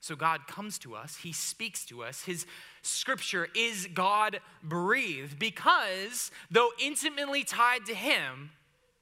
So 0.00 0.14
God 0.14 0.46
comes 0.46 0.78
to 0.80 0.94
us, 0.94 1.16
He 1.22 1.32
speaks 1.32 1.86
to 1.86 2.02
us. 2.02 2.24
His 2.24 2.44
scripture 2.82 3.48
is 3.56 3.88
God 3.94 4.40
breathed 4.62 5.38
because, 5.38 6.30
though 6.50 6.68
intimately 6.78 7.44
tied 7.44 7.86
to 7.86 7.94
Him, 7.94 8.50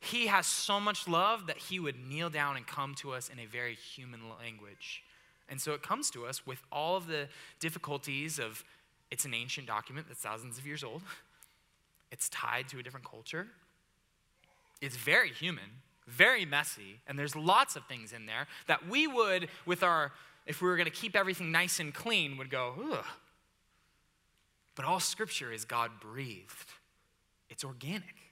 he 0.04 0.26
has 0.26 0.46
so 0.46 0.80
much 0.80 1.08
love 1.08 1.46
that 1.46 1.56
he 1.56 1.78
would 1.78 1.96
kneel 1.96 2.30
down 2.30 2.56
and 2.56 2.66
come 2.66 2.94
to 2.96 3.12
us 3.12 3.28
in 3.28 3.38
a 3.38 3.46
very 3.46 3.74
human 3.74 4.20
language. 4.40 5.02
And 5.48 5.60
so 5.60 5.72
it 5.72 5.82
comes 5.82 6.10
to 6.10 6.26
us 6.26 6.46
with 6.46 6.60
all 6.72 6.96
of 6.96 7.06
the 7.06 7.28
difficulties 7.60 8.38
of 8.38 8.64
it's 9.10 9.24
an 9.24 9.34
ancient 9.34 9.66
document 9.66 10.06
that's 10.08 10.20
thousands 10.20 10.58
of 10.58 10.66
years 10.66 10.82
old. 10.82 11.02
It's 12.10 12.28
tied 12.28 12.68
to 12.68 12.78
a 12.78 12.82
different 12.82 13.08
culture. 13.08 13.46
It's 14.80 14.96
very 14.96 15.30
human, 15.30 15.64
very 16.06 16.44
messy, 16.44 17.00
and 17.06 17.18
there's 17.18 17.36
lots 17.36 17.76
of 17.76 17.86
things 17.86 18.12
in 18.12 18.26
there 18.26 18.46
that 18.66 18.88
we 18.88 19.06
would, 19.06 19.48
with 19.66 19.82
our, 19.82 20.12
if 20.46 20.60
we 20.60 20.68
were 20.68 20.76
going 20.76 20.86
to 20.86 20.92
keep 20.92 21.16
everything 21.16 21.52
nice 21.52 21.80
and 21.80 21.94
clean, 21.94 22.36
would 22.36 22.50
go, 22.50 22.74
ugh. 22.92 23.04
But 24.74 24.84
all 24.84 25.00
scripture 25.00 25.52
is 25.52 25.64
God 25.64 25.90
breathed, 26.00 26.72
it's 27.48 27.64
organic. 27.64 28.23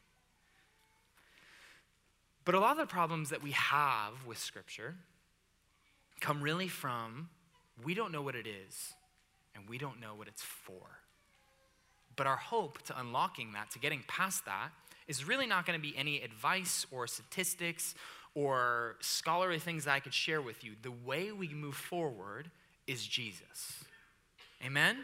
But 2.45 2.55
a 2.55 2.61
lot 2.61 2.73
of 2.73 2.79
the 2.79 2.87
problems 2.87 3.31
that 3.31 3.43
we 3.43 3.53
have 3.53 4.27
with 4.27 4.39
Scripture 4.39 4.95
come 6.21 6.43
really 6.43 6.69
from 6.69 7.29
we 7.85 7.95
don't 7.95 8.13
know 8.13 8.23
what 8.23 8.35
it 8.35 8.47
is 8.47 8.95
and 9.55 9.69
we 9.69 9.79
don't 9.79 10.01
know 10.01 10.15
what 10.15 10.29
it's 10.29 10.43
for. 10.43 10.83
But 12.17 12.27
our 12.27 12.37
hope 12.37 12.83
to 12.83 13.01
unlocking 13.01 13.53
that, 13.53 13.71
to 13.73 13.79
getting 13.79 14.05
past 14.07 14.45
that, 14.45 14.71
is 15.09 15.27
really 15.27 15.47
not 15.47 15.67
going 15.67 15.79
to 15.79 15.83
be 15.83 15.97
any 15.97 16.21
advice 16.21 16.87
or 16.91 17.07
statistics 17.07 17.95
or 18.35 18.97
scholarly 19.01 19.59
things 19.59 19.85
that 19.85 19.93
I 19.93 20.01
could 20.01 20.15
share 20.15 20.41
with 20.41 20.65
you. 20.65 20.73
The 20.81 20.91
way 20.91 21.33
we 21.33 21.49
move 21.49 21.75
forward 21.75 22.51
is 22.87 23.07
Jesus. 23.07 23.85
Amen? 24.65 24.99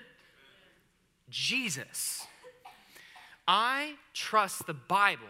Jesus. 1.30 2.26
I 3.46 3.94
trust 4.14 4.66
the 4.66 4.74
Bible 4.74 5.24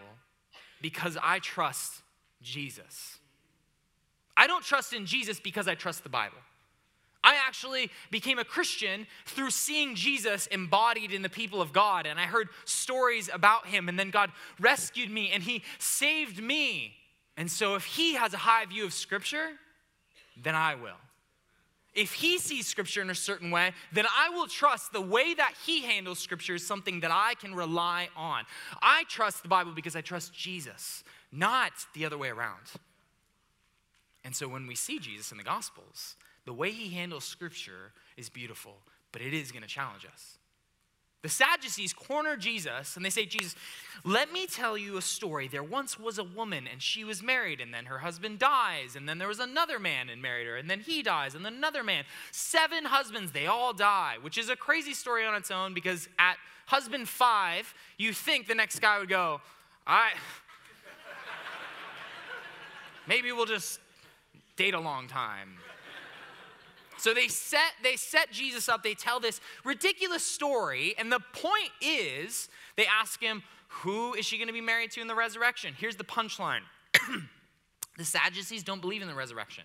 because 0.81 1.17
I 1.21 1.39
trust 1.39 2.01
Jesus. 2.41 3.17
I 4.35 4.47
don't 4.47 4.63
trust 4.63 4.93
in 4.93 5.05
Jesus 5.05 5.39
because 5.39 5.67
I 5.67 5.75
trust 5.75 6.03
the 6.03 6.09
Bible. 6.09 6.37
I 7.23 7.35
actually 7.45 7.91
became 8.11 8.39
a 8.39 8.45
Christian 8.45 9.05
through 9.25 9.51
seeing 9.51 9.95
Jesus 9.95 10.47
embodied 10.47 11.11
in 11.11 11.21
the 11.21 11.29
people 11.29 11.61
of 11.61 11.73
God. 11.73 12.05
And 12.05 12.19
I 12.19 12.23
heard 12.23 12.47
stories 12.63 13.29
about 13.31 13.67
him. 13.67 13.89
And 13.89 13.99
then 13.99 14.09
God 14.09 14.31
rescued 14.59 15.11
me 15.11 15.31
and 15.31 15.43
he 15.43 15.63
saved 15.77 16.41
me. 16.41 16.93
And 17.35 17.51
so 17.51 17.75
if 17.75 17.83
he 17.83 18.13
has 18.13 18.33
a 18.33 18.37
high 18.37 18.65
view 18.65 18.85
of 18.85 18.93
Scripture, 18.93 19.49
then 20.41 20.55
I 20.55 20.75
will. 20.75 20.97
If 21.93 22.13
he 22.13 22.37
sees 22.37 22.67
Scripture 22.67 23.01
in 23.01 23.09
a 23.09 23.15
certain 23.15 23.51
way, 23.51 23.73
then 23.91 24.05
I 24.05 24.29
will 24.29 24.47
trust 24.47 24.93
the 24.93 25.01
way 25.01 25.33
that 25.33 25.53
he 25.65 25.81
handles 25.81 26.19
Scripture 26.19 26.55
is 26.55 26.65
something 26.65 26.99
that 27.01 27.11
I 27.11 27.33
can 27.35 27.53
rely 27.55 28.09
on. 28.15 28.45
I 28.81 29.03
trust 29.07 29.43
the 29.43 29.49
Bible 29.49 29.71
because 29.71 29.95
I 29.95 30.01
trust 30.01 30.33
Jesus, 30.33 31.03
not 31.31 31.71
the 31.93 32.05
other 32.05 32.17
way 32.17 32.29
around. 32.29 32.61
And 34.23 34.35
so 34.35 34.47
when 34.47 34.67
we 34.67 34.75
see 34.75 34.99
Jesus 34.99 35.31
in 35.31 35.37
the 35.37 35.43
Gospels, 35.43 36.15
the 36.45 36.53
way 36.53 36.71
he 36.71 36.89
handles 36.89 37.25
scripture 37.25 37.93
is 38.17 38.27
beautiful, 38.27 38.77
but 39.11 39.21
it 39.21 39.35
is 39.35 39.51
going 39.51 39.61
to 39.61 39.69
challenge 39.69 40.03
us. 40.11 40.38
The 41.21 41.29
Sadducees 41.29 41.93
corner 41.93 42.37
Jesus 42.37 42.95
and 42.95 43.03
they 43.03 43.09
say, 43.09 43.25
Jesus, 43.25 43.55
let 44.05 44.31
me 44.31 44.47
tell 44.47 44.77
you 44.77 44.97
a 44.97 45.01
story. 45.01 45.49
There 45.49 45.63
once 45.63 45.99
was 45.99 46.17
a 46.17 46.23
woman 46.23 46.65
and 46.71 46.81
she 46.81 47.03
was 47.03 47.21
married, 47.21 47.59
and 47.59 47.73
then 47.73 47.85
her 47.85 47.99
husband 47.99 48.39
dies, 48.39 48.95
and 48.95 49.09
then 49.09 49.17
there 49.17 49.27
was 49.27 49.39
another 49.39 49.79
man 49.79 50.09
and 50.09 50.21
married 50.21 50.47
her, 50.47 50.55
and 50.55 50.69
then 50.69 50.79
he 50.79 51.03
dies, 51.03 51.35
and 51.35 51.43
then 51.43 51.55
another 51.55 51.83
man. 51.83 52.05
Seven 52.31 52.85
husbands, 52.85 53.33
they 53.33 53.47
all 53.47 53.73
die, 53.73 54.15
which 54.21 54.37
is 54.37 54.49
a 54.49 54.55
crazy 54.55 54.93
story 54.93 55.25
on 55.25 55.35
its 55.35 55.51
own 55.51 55.73
because 55.73 56.07
at 56.17 56.37
husband 56.67 57.09
five, 57.09 57.73
you 57.97 58.13
think 58.13 58.47
the 58.47 58.55
next 58.55 58.79
guy 58.79 58.99
would 58.99 59.09
go, 59.09 59.41
I. 59.85 60.11
Maybe 63.07 63.31
we'll 63.31 63.45
just 63.45 63.79
date 64.55 64.73
a 64.73 64.79
long 64.79 65.07
time. 65.07 65.57
So 66.99 67.13
they 67.13 67.29
set, 67.29 67.71
they 67.81 67.95
set 67.95 68.29
Jesus 68.29 68.67
up, 68.67 68.83
they 68.83 68.93
tell 68.93 69.21
this 69.21 69.39
ridiculous 69.63 70.25
story, 70.25 70.95
and 70.97 71.11
the 71.11 71.21
point 71.33 71.71
is 71.81 72.49
they 72.75 72.85
ask 72.85 73.21
him, 73.21 73.41
Who 73.69 74.13
is 74.15 74.25
she 74.25 74.37
going 74.37 74.47
to 74.47 74.53
be 74.53 74.61
married 74.61 74.91
to 74.91 75.01
in 75.01 75.07
the 75.07 75.15
resurrection? 75.15 75.73
Here's 75.77 75.95
the 75.95 76.03
punchline 76.03 76.61
the 77.97 78.05
Sadducees 78.05 78.63
don't 78.63 78.81
believe 78.81 79.01
in 79.01 79.07
the 79.07 79.15
resurrection. 79.15 79.63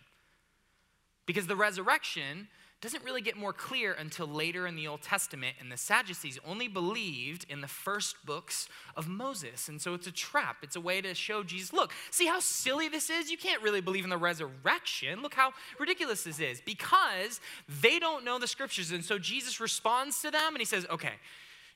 Because 1.27 1.47
the 1.47 1.57
resurrection 1.57 2.49
doesn't 2.85 3.03
really 3.03 3.23
get 3.23 3.37
more 3.37 3.53
clear 3.53 3.95
until 3.95 4.27
later 4.27 4.67
in 4.67 4.77
the 4.77 4.87
Old 4.87 5.01
Testament, 5.01 5.57
and 5.59 5.73
the 5.73 5.77
Sadducees 5.77 6.39
only 6.47 6.69
believed 6.69 7.47
in 7.49 7.63
the 7.63 7.67
first 7.67 8.25
books 8.27 8.69
of 8.95 9.09
Moses. 9.09 9.69
And 9.69 9.81
so 9.81 9.95
it's 9.95 10.07
a 10.07 10.13
trap. 10.13 10.59
It's 10.63 10.77
a 10.77 10.81
way 10.81 11.01
to 11.01 11.15
show 11.15 11.43
Jesus, 11.43 11.73
look, 11.73 11.93
see 12.11 12.27
how 12.27 12.41
silly 12.41 12.89
this 12.89 13.09
is? 13.09 13.31
You 13.31 13.39
can't 13.39 13.63
really 13.63 13.81
believe 13.81 14.05
in 14.05 14.11
the 14.11 14.19
resurrection. 14.19 15.23
Look 15.23 15.33
how 15.33 15.53
ridiculous 15.79 16.25
this 16.25 16.39
is 16.39 16.61
because 16.61 17.41
they 17.81 17.99
don't 17.99 18.23
know 18.23 18.39
the 18.39 18.47
scriptures. 18.47 18.91
And 18.93 19.03
so 19.03 19.19
Jesus 19.19 19.61
responds 19.61 20.21
to 20.21 20.31
them 20.31 20.49
and 20.49 20.59
he 20.59 20.67
says, 20.67 20.87
okay, 20.91 21.15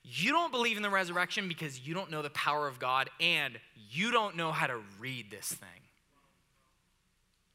you 0.05 0.31
don't 0.31 0.53
believe 0.53 0.77
in 0.77 0.83
the 0.83 0.91
resurrection 0.91 1.49
because 1.49 1.87
you 1.87 1.95
don't 1.95 2.11
know 2.11 2.21
the 2.21 2.31
power 2.31 2.69
of 2.69 2.79
God 2.79 3.09
and 3.19 3.59
you 3.91 4.11
don't 4.11 4.37
know 4.37 4.53
how 4.53 4.67
to 4.67 4.79
read 5.01 5.31
this 5.31 5.49
thing. 5.49 5.69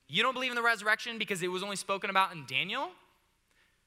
You 0.07 0.24
don't 0.24 0.33
believe 0.33 0.51
in 0.51 0.55
the 0.55 0.63
resurrection 0.63 1.19
because 1.19 1.43
it 1.43 1.50
was 1.50 1.62
only 1.62 1.75
spoken 1.75 2.10
about 2.10 2.33
in 2.33 2.45
Daniel? 2.48 2.89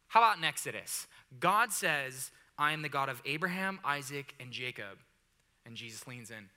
How 0.09 0.21
about 0.21 0.39
in 0.39 0.45
Exodus? 0.45 1.07
God 1.41 1.73
says, 1.73 2.31
I 2.59 2.73
am 2.73 2.83
the 2.83 2.89
God 2.89 3.09
of 3.09 3.21
Abraham, 3.25 3.81
Isaac, 3.85 4.35
and 4.41 4.51
Jacob. 4.51 4.99
And 5.65 5.77
Jesus 5.77 6.07
leans 6.07 6.31
in. 6.31 6.49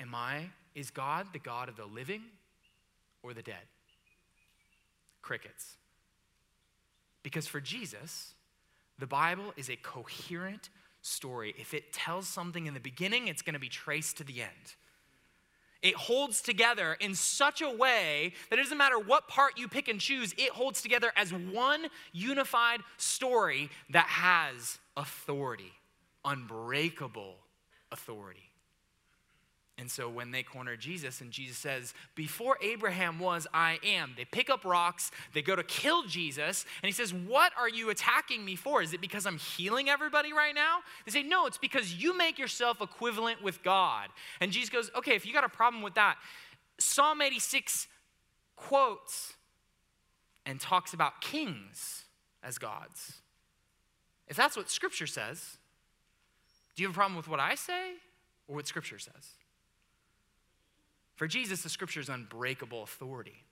Am 0.00 0.14
I, 0.14 0.50
is 0.74 0.90
God 0.90 1.28
the 1.32 1.38
God 1.38 1.68
of 1.68 1.76
the 1.76 1.86
living 1.86 2.22
or 3.22 3.34
the 3.34 3.42
dead? 3.42 3.66
Crickets. 5.22 5.76
Because 7.22 7.46
for 7.46 7.60
Jesus, 7.60 8.34
the 8.98 9.06
Bible 9.06 9.52
is 9.56 9.68
a 9.68 9.76
coherent 9.76 10.70
story. 11.02 11.54
If 11.58 11.74
it 11.74 11.92
tells 11.92 12.28
something 12.28 12.66
in 12.66 12.74
the 12.74 12.80
beginning, 12.80 13.28
it's 13.28 13.42
going 13.42 13.54
to 13.54 13.60
be 13.60 13.68
traced 13.68 14.18
to 14.18 14.24
the 14.24 14.42
end. 14.42 14.74
It 15.80 15.94
holds 15.94 16.40
together 16.40 16.96
in 17.00 17.14
such 17.14 17.62
a 17.62 17.70
way 17.70 18.32
that 18.50 18.58
it 18.58 18.62
doesn't 18.62 18.78
matter 18.78 18.98
what 18.98 19.28
part 19.28 19.58
you 19.58 19.68
pick 19.68 19.86
and 19.88 20.00
choose, 20.00 20.34
it 20.36 20.50
holds 20.50 20.82
together 20.82 21.12
as 21.16 21.32
one 21.32 21.86
unified 22.12 22.80
story 22.96 23.70
that 23.90 24.06
has 24.06 24.78
authority, 24.96 25.72
unbreakable 26.24 27.36
authority. 27.92 28.47
And 29.78 29.88
so 29.88 30.08
when 30.08 30.32
they 30.32 30.42
corner 30.42 30.76
Jesus 30.76 31.20
and 31.20 31.30
Jesus 31.30 31.56
says, 31.56 31.94
Before 32.16 32.58
Abraham 32.60 33.20
was, 33.20 33.46
I 33.54 33.78
am, 33.84 34.14
they 34.16 34.24
pick 34.24 34.50
up 34.50 34.64
rocks, 34.64 35.12
they 35.34 35.40
go 35.40 35.54
to 35.54 35.62
kill 35.62 36.02
Jesus, 36.02 36.66
and 36.82 36.88
he 36.88 36.92
says, 36.92 37.14
What 37.14 37.52
are 37.56 37.68
you 37.68 37.88
attacking 37.90 38.44
me 38.44 38.56
for? 38.56 38.82
Is 38.82 38.92
it 38.92 39.00
because 39.00 39.24
I'm 39.24 39.38
healing 39.38 39.88
everybody 39.88 40.32
right 40.32 40.54
now? 40.54 40.78
They 41.06 41.12
say, 41.12 41.22
No, 41.22 41.46
it's 41.46 41.58
because 41.58 41.94
you 41.94 42.16
make 42.18 42.40
yourself 42.40 42.82
equivalent 42.82 43.40
with 43.40 43.62
God. 43.62 44.08
And 44.40 44.50
Jesus 44.50 44.68
goes, 44.68 44.90
Okay, 44.96 45.14
if 45.14 45.24
you 45.24 45.32
got 45.32 45.44
a 45.44 45.48
problem 45.48 45.82
with 45.82 45.94
that, 45.94 46.16
Psalm 46.78 47.22
86 47.22 47.86
quotes 48.56 49.34
and 50.44 50.60
talks 50.60 50.92
about 50.92 51.20
kings 51.20 52.04
as 52.42 52.58
gods. 52.58 53.20
If 54.26 54.36
that's 54.36 54.56
what 54.56 54.70
Scripture 54.70 55.06
says, 55.06 55.58
do 56.74 56.82
you 56.82 56.88
have 56.88 56.94
a 56.94 56.98
problem 56.98 57.16
with 57.16 57.28
what 57.28 57.40
I 57.40 57.54
say 57.54 57.92
or 58.48 58.56
what 58.56 58.66
Scripture 58.66 58.98
says? 58.98 59.37
For 61.18 61.26
Jesus, 61.26 61.62
the 61.62 61.68
scripture 61.68 61.98
is 61.98 62.08
unbreakable 62.08 62.84
authority. 62.84 63.42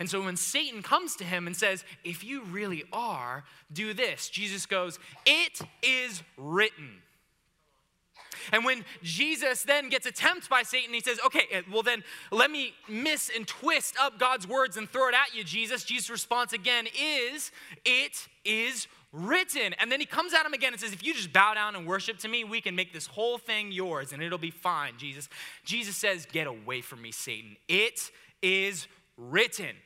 And 0.00 0.08
so 0.08 0.22
when 0.22 0.36
Satan 0.36 0.82
comes 0.82 1.14
to 1.16 1.24
him 1.24 1.46
and 1.46 1.54
says, 1.54 1.84
If 2.04 2.24
you 2.24 2.42
really 2.44 2.84
are, 2.90 3.44
do 3.70 3.92
this, 3.92 4.30
Jesus 4.30 4.64
goes, 4.64 4.98
It 5.26 5.60
is 5.82 6.22
written. 6.38 7.02
And 8.50 8.64
when 8.64 8.86
Jesus 9.02 9.62
then 9.62 9.90
gets 9.90 10.06
attempted 10.06 10.48
by 10.48 10.62
Satan, 10.62 10.94
he 10.94 11.00
says, 11.00 11.20
Okay, 11.26 11.46
eh, 11.50 11.60
well 11.70 11.82
then 11.82 12.02
let 12.30 12.50
me 12.50 12.72
miss 12.88 13.30
and 13.34 13.46
twist 13.46 13.94
up 14.00 14.18
God's 14.18 14.48
words 14.48 14.78
and 14.78 14.88
throw 14.88 15.08
it 15.08 15.14
at 15.14 15.36
you, 15.36 15.44
Jesus. 15.44 15.84
Jesus' 15.84 16.08
response 16.08 16.54
again 16.54 16.86
is, 16.98 17.52
It 17.84 18.26
is 18.46 18.86
written. 19.12 19.74
And 19.74 19.92
then 19.92 20.00
he 20.00 20.06
comes 20.06 20.32
at 20.34 20.44
him 20.44 20.54
again 20.54 20.72
and 20.72 20.80
says, 20.80 20.92
If 20.92 21.04
you 21.04 21.14
just 21.14 21.32
bow 21.32 21.54
down 21.54 21.76
and 21.76 21.86
worship 21.86 22.18
to 22.18 22.28
me, 22.28 22.44
we 22.44 22.60
can 22.60 22.74
make 22.74 22.92
this 22.92 23.06
whole 23.06 23.38
thing 23.38 23.72
yours 23.72 24.12
and 24.12 24.22
it'll 24.22 24.38
be 24.38 24.50
fine, 24.50 24.94
Jesus. 24.98 25.28
Jesus 25.64 25.96
says, 25.96 26.26
Get 26.26 26.46
away 26.46 26.80
from 26.80 27.02
me, 27.02 27.12
Satan. 27.12 27.56
It 27.68 28.10
is 28.40 28.86
written. 29.16 29.76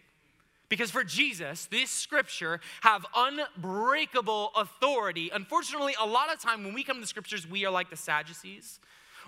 Because 0.68 0.90
for 0.90 1.04
Jesus, 1.04 1.66
this 1.66 1.90
scripture 1.90 2.60
have 2.80 3.06
unbreakable 3.14 4.50
authority. 4.56 5.30
Unfortunately, 5.32 5.94
a 6.00 6.06
lot 6.06 6.32
of 6.32 6.40
time 6.40 6.64
when 6.64 6.74
we 6.74 6.82
come 6.82 7.00
to 7.00 7.06
scriptures, 7.06 7.48
we 7.48 7.64
are 7.64 7.70
like 7.70 7.88
the 7.88 7.96
Sadducees 7.96 8.80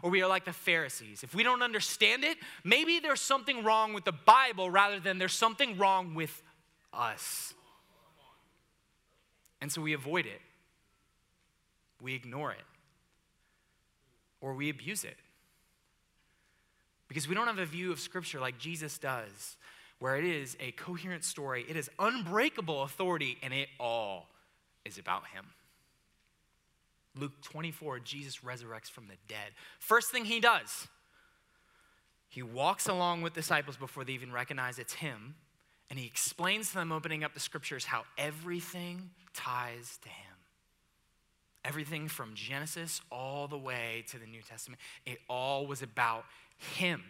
or 0.02 0.10
we 0.10 0.22
are 0.22 0.28
like 0.28 0.44
the 0.44 0.52
Pharisees. 0.52 1.22
If 1.22 1.34
we 1.34 1.44
don't 1.44 1.62
understand 1.62 2.24
it, 2.24 2.38
maybe 2.64 2.98
there's 2.98 3.20
something 3.20 3.62
wrong 3.62 3.92
with 3.92 4.04
the 4.04 4.12
Bible 4.12 4.70
rather 4.70 4.98
than 4.98 5.18
there's 5.18 5.32
something 5.32 5.78
wrong 5.78 6.14
with 6.14 6.42
us. 6.92 7.54
And 9.60 9.70
so 9.72 9.80
we 9.80 9.92
avoid 9.92 10.26
it, 10.26 10.40
we 12.00 12.14
ignore 12.14 12.52
it, 12.52 12.64
or 14.40 14.54
we 14.54 14.70
abuse 14.70 15.04
it. 15.04 15.16
Because 17.08 17.26
we 17.26 17.34
don't 17.34 17.46
have 17.46 17.58
a 17.58 17.66
view 17.66 17.90
of 17.90 17.98
Scripture 17.98 18.38
like 18.38 18.58
Jesus 18.58 18.98
does, 18.98 19.56
where 19.98 20.16
it 20.16 20.24
is 20.24 20.56
a 20.60 20.72
coherent 20.72 21.24
story, 21.24 21.64
it 21.68 21.76
is 21.76 21.90
unbreakable 21.98 22.82
authority, 22.82 23.38
and 23.42 23.52
it 23.52 23.68
all 23.80 24.28
is 24.84 24.98
about 24.98 25.26
Him. 25.28 25.46
Luke 27.18 27.40
24, 27.42 28.00
Jesus 28.00 28.38
resurrects 28.38 28.90
from 28.90 29.08
the 29.08 29.16
dead. 29.26 29.52
First 29.78 30.10
thing 30.10 30.24
he 30.24 30.40
does, 30.40 30.86
he 32.28 32.42
walks 32.42 32.86
along 32.86 33.22
with 33.22 33.34
disciples 33.34 33.76
before 33.76 34.04
they 34.04 34.12
even 34.12 34.32
recognize 34.32 34.78
it's 34.78 34.94
him, 34.94 35.34
and 35.90 35.98
he 35.98 36.06
explains 36.06 36.68
to 36.68 36.74
them, 36.74 36.92
opening 36.92 37.24
up 37.24 37.34
the 37.34 37.40
scriptures, 37.40 37.84
how 37.84 38.04
everything 38.16 39.10
ties 39.34 39.98
to 40.02 40.08
him. 40.08 40.34
Everything 41.64 42.08
from 42.08 42.34
Genesis 42.34 43.00
all 43.10 43.48
the 43.48 43.58
way 43.58 44.04
to 44.08 44.18
the 44.18 44.26
New 44.26 44.42
Testament, 44.42 44.80
it 45.04 45.18
all 45.28 45.66
was 45.66 45.82
about 45.82 46.24
him. 46.56 47.02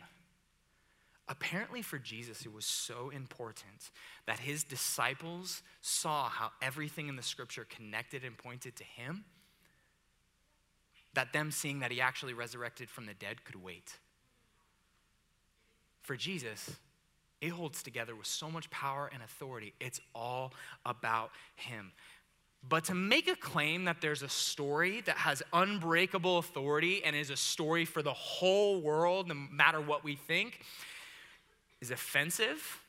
Apparently, 1.29 1.83
for 1.83 1.99
Jesus, 1.99 2.47
it 2.47 2.53
was 2.53 2.65
so 2.65 3.11
important 3.11 3.91
that 4.27 4.39
his 4.39 4.65
disciples 4.65 5.63
saw 5.83 6.29
how 6.29 6.51
everything 6.63 7.09
in 7.09 7.17
the 7.17 7.23
scripture 7.23 7.67
connected 7.69 8.25
and 8.25 8.39
pointed 8.39 8.77
to 8.77 8.85
him, 8.85 9.25
that 11.13 11.33
them 11.33 11.51
seeing 11.51 11.81
that 11.81 11.91
he 11.91 12.01
actually 12.01 12.33
resurrected 12.33 12.89
from 12.89 13.07
the 13.07 13.15
dead 13.15 13.45
could 13.45 13.63
wait. 13.63 13.99
For 16.03 16.17
Jesus, 16.17 16.77
it 17.41 17.51
holds 17.51 17.83
together 17.83 18.17
with 18.17 18.27
so 18.27 18.51
much 18.51 18.69
power 18.71 19.11
and 19.13 19.23
authority. 19.23 19.75
It's 19.81 20.01
all 20.15 20.53
about 20.85 21.31
him. 21.57 21.93
But 22.69 22.85
to 22.87 22.95
make 22.95 23.29
a 23.29 23.37
claim 23.37 23.85
that 23.85 24.01
there's 24.01 24.23
a 24.23 24.29
story 24.29 25.01
that 25.03 25.17
has 25.17 25.43
unbreakable 25.53 26.39
authority 26.39 27.05
and 27.05 27.15
is 27.15 27.31
a 27.31 27.37
story 27.37 27.85
for 27.85 28.03
the 28.03 28.13
whole 28.13 28.81
world, 28.81 29.29
no 29.29 29.35
matter 29.35 29.81
what 29.81 30.03
we 30.03 30.17
think, 30.17 30.61
is 31.81 31.91
offensive 31.91 32.81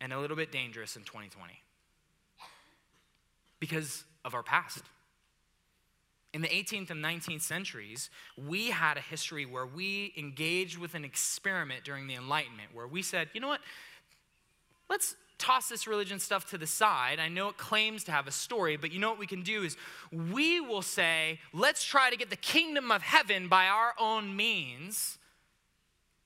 and 0.00 0.12
a 0.12 0.18
little 0.18 0.36
bit 0.36 0.50
dangerous 0.50 0.96
in 0.96 1.02
2020 1.02 1.52
because 3.60 4.04
of 4.24 4.34
our 4.34 4.42
past. 4.42 4.82
In 6.34 6.42
the 6.42 6.48
18th 6.48 6.90
and 6.90 7.02
19th 7.02 7.40
centuries, 7.40 8.10
we 8.36 8.68
had 8.68 8.98
a 8.98 9.00
history 9.00 9.46
where 9.46 9.66
we 9.66 10.12
engaged 10.16 10.76
with 10.76 10.94
an 10.94 11.04
experiment 11.04 11.84
during 11.84 12.06
the 12.06 12.14
Enlightenment, 12.14 12.74
where 12.74 12.86
we 12.86 13.00
said, 13.00 13.28
you 13.32 13.40
know 13.40 13.48
what, 13.48 13.60
let's 14.90 15.16
toss 15.38 15.68
this 15.68 15.86
religion 15.86 16.18
stuff 16.18 16.50
to 16.50 16.58
the 16.58 16.66
side. 16.66 17.18
I 17.18 17.28
know 17.28 17.48
it 17.48 17.56
claims 17.56 18.04
to 18.04 18.12
have 18.12 18.26
a 18.26 18.32
story, 18.32 18.76
but 18.76 18.92
you 18.92 18.98
know 18.98 19.08
what 19.08 19.18
we 19.18 19.26
can 19.26 19.42
do 19.42 19.62
is 19.62 19.76
we 20.12 20.60
will 20.60 20.82
say, 20.82 21.38
let's 21.54 21.84
try 21.84 22.10
to 22.10 22.16
get 22.16 22.28
the 22.28 22.36
kingdom 22.36 22.90
of 22.90 23.02
heaven 23.02 23.48
by 23.48 23.66
our 23.66 23.94
own 23.98 24.36
means 24.36 25.18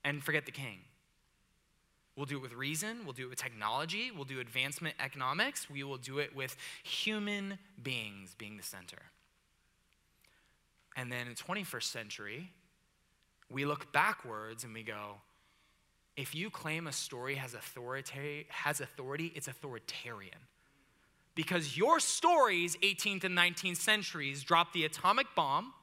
and 0.03 0.21
forget 0.23 0.45
the 0.45 0.51
king. 0.51 0.79
We'll 2.15 2.25
do 2.25 2.37
it 2.37 2.41
with 2.41 2.53
reason, 2.53 3.05
we'll 3.05 3.13
do 3.13 3.25
it 3.25 3.29
with 3.29 3.39
technology, 3.39 4.11
we'll 4.13 4.25
do 4.25 4.39
advancement 4.39 4.95
economics, 4.99 5.69
we 5.69 5.83
will 5.83 5.97
do 5.97 6.19
it 6.19 6.35
with 6.35 6.55
human 6.83 7.57
beings 7.81 8.35
being 8.37 8.57
the 8.57 8.63
center. 8.63 8.99
And 10.95 11.11
then 11.11 11.27
in 11.27 11.29
the 11.29 11.35
21st 11.35 11.83
century, 11.83 12.51
we 13.49 13.65
look 13.65 13.91
backwards 13.91 14.63
and 14.63 14.73
we 14.73 14.83
go, 14.83 15.15
if 16.15 16.35
you 16.35 16.49
claim 16.49 16.87
a 16.87 16.91
story 16.91 17.35
has 17.35 17.53
authority, 17.53 18.45
has 18.49 18.81
authority, 18.81 19.31
it's 19.35 19.47
authoritarian. 19.47 20.37
Because 21.35 21.75
your 21.75 21.99
stories, 21.99 22.77
18th 22.77 23.23
and 23.23 23.37
19th 23.37 23.77
centuries, 23.77 24.43
dropped 24.43 24.73
the 24.73 24.85
atomic 24.85 25.27
bomb, 25.35 25.73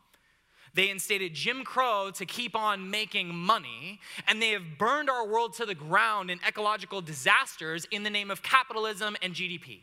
they 0.75 0.89
instated 0.89 1.35
Jim 1.35 1.65
Crow 1.65 2.13
to 2.15 2.25
keep 2.25 2.55
on 2.55 2.91
making 2.91 3.35
money, 3.35 3.99
and 4.29 4.41
they 4.41 4.51
have 4.51 4.63
burned 4.79 5.11
our 5.11 5.27
world 5.27 5.55
to 5.55 5.67
the 5.67 5.75
ground 5.75 6.31
in 6.31 6.39
ecological 6.47 7.01
disasters 7.01 7.87
in 7.91 8.05
the 8.05 8.11
name 8.11 8.31
of 8.31 8.43
capitalism 8.43 9.17
and 9.21 9.35
GDP. 9.35 9.81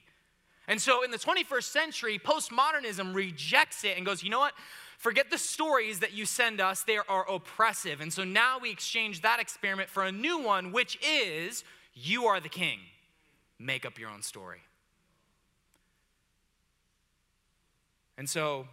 And 0.69 0.81
so 0.81 1.03
in 1.03 1.11
the 1.11 1.17
21st 1.17 1.63
century, 1.63 2.19
postmodernism 2.19 3.13
rejects 3.13 3.83
it 3.83 3.97
and 3.97 4.05
goes, 4.05 4.23
you 4.23 4.29
know 4.29 4.39
what? 4.39 4.53
Forget 4.97 5.29
the 5.29 5.37
stories 5.37 5.99
that 5.99 6.13
you 6.13 6.25
send 6.25 6.59
us, 6.59 6.81
they 6.81 6.97
are 6.97 7.31
oppressive. 7.31 8.01
And 8.01 8.11
so 8.11 8.23
now 8.23 8.57
we 8.59 8.71
exchange 8.71 9.21
that 9.21 9.39
experiment 9.39 9.89
for 9.89 10.03
a 10.03 10.11
new 10.11 10.39
one, 10.39 10.71
which 10.71 10.97
is 11.05 11.63
you 11.93 12.25
are 12.25 12.39
the 12.39 12.49
king. 12.49 12.79
Make 13.59 13.85
up 13.85 13.99
your 13.99 14.09
own 14.09 14.23
story. 14.23 14.61
And 18.17 18.27
so 18.27 18.67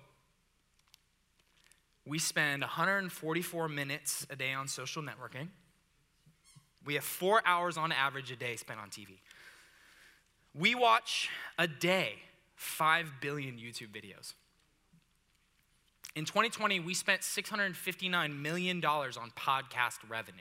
we 2.06 2.18
spend 2.18 2.62
144 2.62 3.68
minutes 3.68 4.26
a 4.30 4.36
day 4.36 4.54
on 4.54 4.66
social 4.66 5.02
networking. 5.02 5.48
We 6.86 6.94
have 6.94 7.04
four 7.04 7.42
hours 7.44 7.76
on 7.76 7.92
average 7.92 8.30
a 8.30 8.36
day 8.36 8.56
spent 8.56 8.80
on 8.80 8.88
TV. 8.88 9.18
We 10.54 10.74
watch 10.74 11.28
a 11.58 11.66
day 11.66 12.14
5 12.56 13.12
billion 13.20 13.56
YouTube 13.56 13.88
videos. 13.88 14.34
In 16.16 16.24
2020, 16.24 16.80
we 16.80 16.94
spent 16.94 17.22
$659 17.22 18.40
million 18.40 18.84
on 18.84 19.32
podcast 19.36 19.98
revenue. 20.08 20.38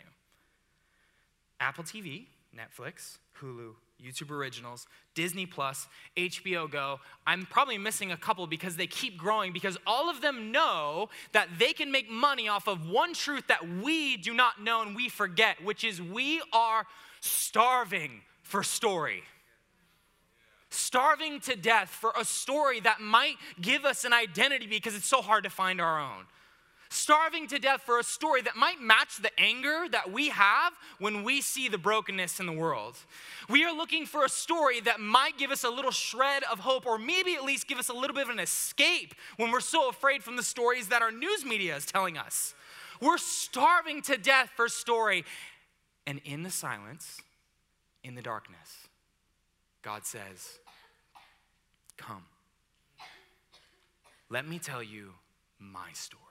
Apple 1.59 1.83
TV, 1.83 2.25
Netflix, 2.55 3.17
Hulu, 3.41 3.73
YouTube 4.03 4.29
Originals, 4.29 4.85
Disney 5.15 5.45
Plus, 5.47 5.87
HBO 6.15 6.69
Go. 6.69 6.99
I'm 7.25 7.47
probably 7.47 7.77
missing 7.79 8.11
a 8.11 8.17
couple 8.17 8.45
because 8.45 8.75
they 8.75 8.85
keep 8.85 9.17
growing 9.17 9.51
because 9.51 9.77
all 9.87 10.09
of 10.09 10.21
them 10.21 10.51
know 10.51 11.09
that 11.31 11.47
they 11.57 11.73
can 11.73 11.91
make 11.91 12.09
money 12.09 12.47
off 12.47 12.67
of 12.67 12.87
one 12.87 13.13
truth 13.13 13.47
that 13.47 13.67
we 13.81 14.17
do 14.17 14.33
not 14.33 14.61
know 14.61 14.81
and 14.83 14.95
we 14.95 15.09
forget, 15.09 15.63
which 15.63 15.83
is 15.83 16.01
we 16.01 16.41
are 16.51 16.85
starving 17.21 18.21
for 18.43 18.61
story 18.61 19.23
starving 20.73 21.39
to 21.41 21.55
death 21.55 21.89
for 21.89 22.13
a 22.17 22.25
story 22.25 22.79
that 22.81 22.99
might 22.99 23.35
give 23.61 23.85
us 23.85 24.05
an 24.05 24.13
identity 24.13 24.67
because 24.67 24.95
it's 24.95 25.07
so 25.07 25.21
hard 25.21 25.43
to 25.43 25.49
find 25.49 25.79
our 25.79 25.99
own. 25.99 26.25
Starving 26.89 27.47
to 27.47 27.57
death 27.57 27.81
for 27.81 27.97
a 27.97 28.03
story 28.03 28.43
that 28.43 28.55
might 28.55 28.79
match 28.79 29.17
the 29.17 29.31
anger 29.39 29.87
that 29.91 30.11
we 30.11 30.29
have 30.29 30.73
when 30.99 31.23
we 31.23 31.41
see 31.41 31.67
the 31.67 31.77
brokenness 31.77 32.39
in 32.39 32.45
the 32.45 32.51
world. 32.51 32.95
We 33.49 33.63
are 33.63 33.75
looking 33.75 34.05
for 34.05 34.23
a 34.25 34.29
story 34.29 34.79
that 34.81 34.99
might 34.99 35.39
give 35.39 35.49
us 35.49 35.63
a 35.63 35.71
little 35.71 35.89
shred 35.89 36.43
of 36.51 36.59
hope, 36.59 36.85
or 36.85 36.99
maybe 36.99 37.33
at 37.33 37.43
least 37.43 37.67
give 37.67 37.79
us 37.79 37.89
a 37.89 37.93
little 37.93 38.13
bit 38.13 38.25
of 38.25 38.29
an 38.29 38.39
escape 38.39 39.15
when 39.37 39.49
we're 39.49 39.59
so 39.59 39.89
afraid 39.89 40.21
from 40.21 40.35
the 40.35 40.43
stories 40.43 40.89
that 40.89 41.01
our 41.01 41.11
news 41.11 41.43
media 41.43 41.75
is 41.75 41.85
telling 41.85 42.15
us. 42.15 42.53
We're 43.01 43.17
starving 43.17 44.03
to 44.03 44.17
death 44.17 44.51
for 44.55 44.65
a 44.65 44.69
story. 44.69 45.25
And 46.05 46.21
in 46.25 46.43
the 46.43 46.51
silence, 46.51 47.21
in 48.03 48.13
the 48.13 48.21
darkness, 48.21 48.87
God 49.81 50.05
says, 50.05 50.59
Come. 52.05 52.23
Let 54.29 54.47
me 54.47 54.59
tell 54.59 54.83
you 54.83 55.13
my 55.59 55.91
story. 55.93 56.21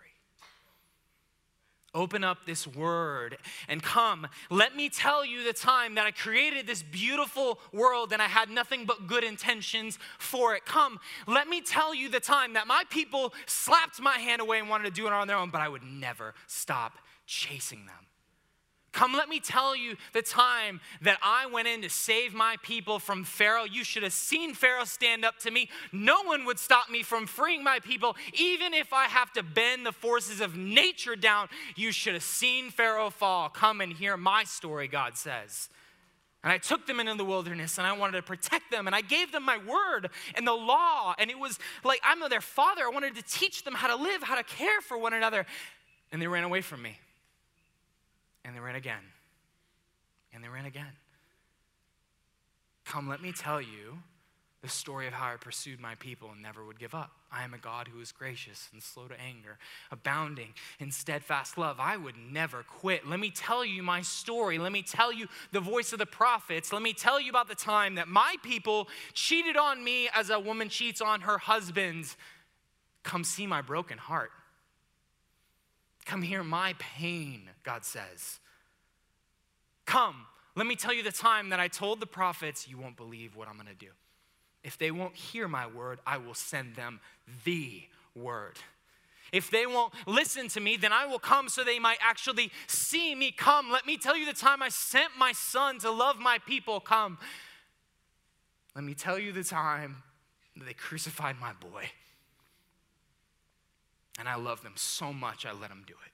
Open 1.95 2.25
up 2.25 2.47
this 2.47 2.67
word 2.67 3.37
and 3.69 3.83
come. 3.83 4.27
Let 4.51 4.75
me 4.75 4.89
tell 4.89 5.25
you 5.25 5.45
the 5.45 5.53
time 5.53 5.95
that 5.97 6.07
I 6.07 6.11
created 6.11 6.67
this 6.67 6.83
beautiful 6.83 7.59
world 7.73 8.13
and 8.13 8.23
I 8.23 8.29
had 8.29 8.49
nothing 8.49 8.87
but 8.87 9.07
good 9.07 9.25
intentions 9.25 9.99
for 10.19 10.55
it. 10.55 10.65
Come, 10.65 10.99
let 11.27 11.49
me 11.49 11.61
tell 11.61 11.95
you 11.95 12.09
the 12.09 12.21
time 12.21 12.55
that 12.55 12.67
my 12.67 12.85
people 12.89 13.35
slapped 13.47 14.01
my 14.01 14.19
hand 14.19 14.41
away 14.41 14.59
and 14.59 14.71
wanted 14.71 14.85
to 14.85 14.91
do 14.91 15.07
it 15.07 15.13
on 15.13 15.29
their 15.29 15.37
own, 15.37 15.51
but 15.51 15.61
I 15.61 15.69
would 15.69 15.83
never 15.83 16.35
stop 16.47 16.99
chasing 17.27 17.85
them. 17.87 18.07
Come, 18.93 19.15
let 19.15 19.31
me 19.31 19.41
tell 19.41 19.75
you 19.75 19.97
the 20.13 20.21
time 20.21 20.81
that 21.01 21.19
I 21.23 21.47
went 21.47 21.67
in 21.67 21.81
to 21.81 21.89
save 21.89 22.35
my 22.35 22.57
people 22.63 22.99
from 22.99 23.25
Pharaoh. 23.25 23.65
You 23.65 23.85
should 23.85 24.03
have 24.03 24.13
seen 24.13 24.53
Pharaoh 24.53 24.85
stand 24.85 25.25
up 25.25 25.39
to 25.41 25.51
me. 25.51 25.71
No 25.93 26.23
one 26.23 26.45
would 26.45 26.59
stop 26.59 26.91
me 26.91 27.03
from 27.03 27.27
freeing 27.27 27.65
my 27.65 27.81
people, 27.81 28.17
even 28.35 28.75
if 28.75 28.93
I 28.93 29.05
have 29.05 29.33
to 29.33 29.43
bend 29.43 29.87
the 29.87 29.93
forces 29.93 30.43
of 30.43 30.57
nature 30.57 31.17
down. 31.17 31.49
You 31.75 31.91
should 31.91 32.13
have 32.13 32.23
seen 32.23 32.71
Pharaoh 32.71 33.09
fall. 33.09 33.49
Come 33.49 33.81
and 33.81 33.95
hear 33.95 34.19
my 34.19 34.45
story, 34.45 34.89
God 34.89 35.17
says. 35.17 35.71
And 36.45 36.53
I 36.53 36.59
took 36.59 36.87
them 36.87 37.01
into 37.01 37.15
the 37.15 37.25
wilderness 37.25 37.79
and 37.79 37.87
I 37.87 37.97
wanted 37.97 38.17
to 38.17 38.23
protect 38.23 38.71
them 38.71 38.87
and 38.87 38.97
I 38.97 39.01
gave 39.01 39.33
them 39.33 39.45
my 39.45 39.59
word 39.59 40.11
and 40.35 40.47
the 40.47 40.53
law. 40.53 41.15
And 41.17 41.31
it 41.31 41.39
was 41.39 41.59
like 41.83 42.01
I'm 42.05 42.29
their 42.29 42.41
father. 42.41 42.85
I 42.85 42.91
wanted 42.91 43.15
to 43.15 43.23
teach 43.23 43.65
them 43.65 43.75
how 43.75 43.89
to 43.89 44.03
live, 44.03 44.23
how 44.23 44.35
to 44.35 44.43
care 44.43 44.81
for 44.83 44.99
one 44.99 45.15
another. 45.15 45.47
And 46.11 46.21
they 46.21 46.27
ran 46.27 46.45
away 46.45 46.61
from 46.61 46.83
me. 46.83 46.99
And 48.45 48.55
they 48.57 48.61
ran 48.61 48.75
again. 48.75 49.03
And 50.33 50.43
they 50.43 50.49
ran 50.49 50.65
again. 50.65 50.93
Come, 52.85 53.09
let 53.09 53.23
me 53.23 53.33
tell 53.33 53.61
you 53.61 53.99
the 54.63 54.69
story 54.69 55.09
of 55.09 55.13
how 55.13 55.33
I 55.33 55.37
pursued 55.37 55.81
my 55.81 55.97
people 55.97 56.31
and 56.31 56.41
never 56.41 56.65
would 56.65 56.79
give 56.79 56.95
up. 56.95 57.11
I 57.33 57.43
am 57.43 57.53
a 57.53 57.59
God 57.59 57.89
who 57.89 58.01
is 58.01 58.13
gracious 58.13 58.69
and 58.73 58.81
slow 58.81 59.09
to 59.09 59.21
anger, 59.21 59.59
abounding 59.91 60.55
in 60.79 60.93
steadfast 60.93 61.59
love. 61.59 61.79
I 61.81 61.97
would 61.97 62.15
never 62.17 62.63
quit. 62.63 63.07
Let 63.07 63.19
me 63.19 63.31
tell 63.31 63.65
you 63.65 63.83
my 63.83 64.03
story. 64.03 64.59
Let 64.59 64.71
me 64.71 64.83
tell 64.83 65.13
you 65.13 65.27
the 65.51 65.61
voice 65.61 65.93
of 65.93 65.99
the 65.99 66.07
prophets. 66.07 66.73
Let 66.73 66.83
me 66.83 66.93
tell 66.93 67.21
you 67.21 67.31
about 67.31 67.49
the 67.49 67.57
time 67.57 67.97
that 67.97 68.07
my 68.07 68.37
people 68.45 68.89
cheated 69.15 69.57
on 69.57 69.83
me 69.83 70.09
as 70.15 70.31
a 70.31 70.39
woman 70.39 70.69
cheats 70.69 71.01
on 71.01 71.23
her 71.23 71.39
husband. 71.39 72.15
Come 73.03 73.25
see 73.25 73.49
my 73.49 73.63
broken 73.63 73.99
heart. 73.99 74.31
Come 76.05 76.23
hear 76.23 76.43
my 76.43 76.75
pain, 76.79 77.51
God 77.63 77.85
says. 77.85 78.41
Come, 79.87 80.27
let 80.55 80.67
me 80.67 80.77
tell 80.77 80.93
you 80.93 81.03
the 81.03 81.13
time 81.13 81.51
that 81.51 81.61
I 81.61 81.69
told 81.69 82.01
the 82.01 82.07
prophets, 82.07 82.69
you 82.69 82.79
won't 82.79 82.97
believe 82.97 83.37
what 83.37 83.49
I'm 83.49 83.57
gonna 83.57 83.75
do. 83.75 83.89
If 84.65 84.79
they 84.79 84.91
won't 84.91 85.17
hear 85.17 85.49
my 85.49 85.67
word, 85.67 85.99
I 86.07 86.19
will 86.19 86.35
send 86.35 86.77
them 86.77 87.01
the 87.45 87.83
word. 88.15 88.59
If 89.33 89.51
they 89.51 89.67
won't 89.67 89.95
listen 90.07 90.49
to 90.49 90.61
me, 90.61 90.77
then 90.77 90.93
I 90.93 91.07
will 91.07 91.19
come 91.19 91.49
so 91.49 91.65
they 91.65 91.79
might 91.79 91.99
actually 92.03 92.53
see 92.67 93.15
me 93.15 93.33
come. 93.33 93.71
Let 93.71 93.87
me 93.87 93.97
tell 93.97 94.17
you 94.17 94.27
the 94.27 94.35
time 94.35 94.63
I 94.63 94.69
sent 94.69 95.17
my 95.19 95.33
son 95.33 95.79
to 95.81 95.91
love 95.91 96.19
my 96.19 96.39
people. 96.47 96.81
Come. 96.81 97.19
Let 98.75 98.85
me 98.85 98.93
tell 98.95 99.19
you 99.19 99.33
the 99.33 99.43
time 99.43 100.03
that 100.57 100.67
they 100.67 100.75
crucified 100.75 101.37
my 101.41 101.55
boy. 101.55 101.91
And 104.19 104.29
I 104.29 104.37
love 104.37 104.63
them 104.63 104.75
so 104.77 105.13
much, 105.13 105.47
I 105.47 105.53
let 105.53 105.71
them 105.71 105.85
do 105.87 105.95
it. 105.95 106.13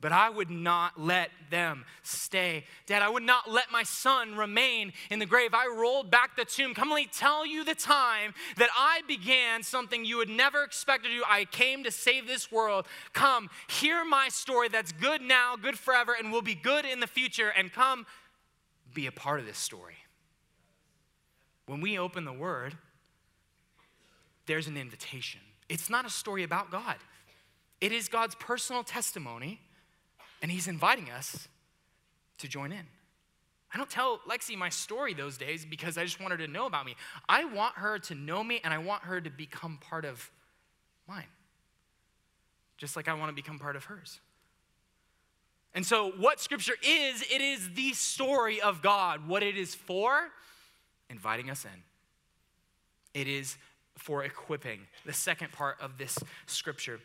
But 0.00 0.12
I 0.12 0.28
would 0.28 0.50
not 0.50 1.00
let 1.00 1.30
them 1.50 1.86
stay 2.02 2.64
dead. 2.84 3.00
I 3.00 3.08
would 3.08 3.22
not 3.22 3.50
let 3.50 3.72
my 3.72 3.84
son 3.84 4.36
remain 4.36 4.92
in 5.08 5.18
the 5.18 5.24
grave. 5.24 5.54
I 5.54 5.66
rolled 5.66 6.10
back 6.10 6.36
the 6.36 6.44
tomb. 6.44 6.74
Come, 6.74 6.90
let 6.90 6.96
me 6.96 7.08
tell 7.10 7.46
you 7.46 7.64
the 7.64 7.74
time 7.74 8.34
that 8.58 8.68
I 8.76 9.00
began 9.08 9.62
something 9.62 10.04
you 10.04 10.18
would 10.18 10.28
never 10.28 10.62
expect 10.62 11.04
to 11.04 11.10
do. 11.10 11.22
I 11.26 11.46
came 11.46 11.84
to 11.84 11.90
save 11.90 12.26
this 12.26 12.52
world. 12.52 12.86
Come, 13.14 13.48
hear 13.66 14.04
my 14.04 14.28
story 14.28 14.68
that's 14.68 14.92
good 14.92 15.22
now, 15.22 15.56
good 15.56 15.78
forever, 15.78 16.14
and 16.18 16.30
will 16.30 16.42
be 16.42 16.54
good 16.54 16.84
in 16.84 17.00
the 17.00 17.06
future. 17.06 17.48
And 17.48 17.72
come, 17.72 18.04
be 18.92 19.06
a 19.06 19.12
part 19.12 19.40
of 19.40 19.46
this 19.46 19.56
story. 19.56 19.96
When 21.64 21.80
we 21.80 21.98
open 21.98 22.26
the 22.26 22.32
word, 22.32 22.76
there's 24.44 24.66
an 24.66 24.76
invitation. 24.76 25.40
It's 25.68 25.88
not 25.88 26.04
a 26.04 26.10
story 26.10 26.42
about 26.42 26.70
God, 26.70 26.96
it 27.80 27.92
is 27.92 28.08
God's 28.08 28.34
personal 28.34 28.82
testimony, 28.82 29.60
and 30.42 30.50
He's 30.50 30.68
inviting 30.68 31.10
us 31.10 31.48
to 32.38 32.48
join 32.48 32.72
in. 32.72 32.86
I 33.72 33.76
don't 33.76 33.90
tell 33.90 34.20
Lexi 34.28 34.56
my 34.56 34.68
story 34.68 35.14
those 35.14 35.36
days 35.36 35.66
because 35.66 35.98
I 35.98 36.04
just 36.04 36.20
want 36.20 36.30
her 36.30 36.38
to 36.38 36.46
know 36.46 36.66
about 36.66 36.86
me. 36.86 36.94
I 37.28 37.44
want 37.44 37.74
her 37.76 37.98
to 37.98 38.14
know 38.14 38.44
me 38.44 38.60
and 38.62 38.72
I 38.72 38.78
want 38.78 39.02
her 39.02 39.20
to 39.20 39.30
become 39.30 39.78
part 39.78 40.04
of 40.04 40.30
mine, 41.08 41.26
just 42.76 42.94
like 42.94 43.08
I 43.08 43.14
want 43.14 43.30
to 43.30 43.34
become 43.34 43.58
part 43.58 43.74
of 43.74 43.84
hers. 43.84 44.20
And 45.74 45.84
so, 45.84 46.12
what 46.12 46.38
Scripture 46.38 46.76
is, 46.86 47.22
it 47.22 47.40
is 47.40 47.70
the 47.74 47.92
story 47.94 48.60
of 48.60 48.80
God. 48.80 49.26
What 49.26 49.42
it 49.42 49.58
is 49.58 49.74
for, 49.74 50.30
inviting 51.10 51.50
us 51.50 51.64
in. 51.64 53.20
It 53.20 53.26
is 53.26 53.56
for 53.96 54.24
equipping, 54.24 54.80
the 55.04 55.12
second 55.12 55.52
part 55.52 55.76
of 55.80 55.98
this 55.98 56.18
Scripture. 56.46 57.00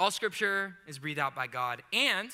All 0.00 0.10
Scripture 0.10 0.76
is 0.86 0.98
breathed 0.98 1.18
out 1.18 1.34
by 1.34 1.46
God, 1.46 1.82
and 1.92 2.30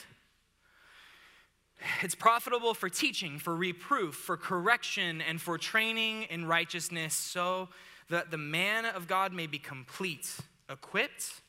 it's 2.02 2.14
profitable 2.14 2.74
for 2.74 2.88
teaching, 2.88 3.38
for 3.38 3.54
reproof, 3.54 4.14
for 4.14 4.36
correction, 4.36 5.20
and 5.20 5.40
for 5.40 5.58
training 5.58 6.24
in 6.24 6.46
righteousness, 6.46 7.14
so 7.14 7.68
that 8.10 8.30
the 8.30 8.38
man 8.38 8.84
of 8.84 9.08
God 9.08 9.32
may 9.32 9.46
be 9.46 9.58
complete, 9.58 10.36
equipped 10.70 11.40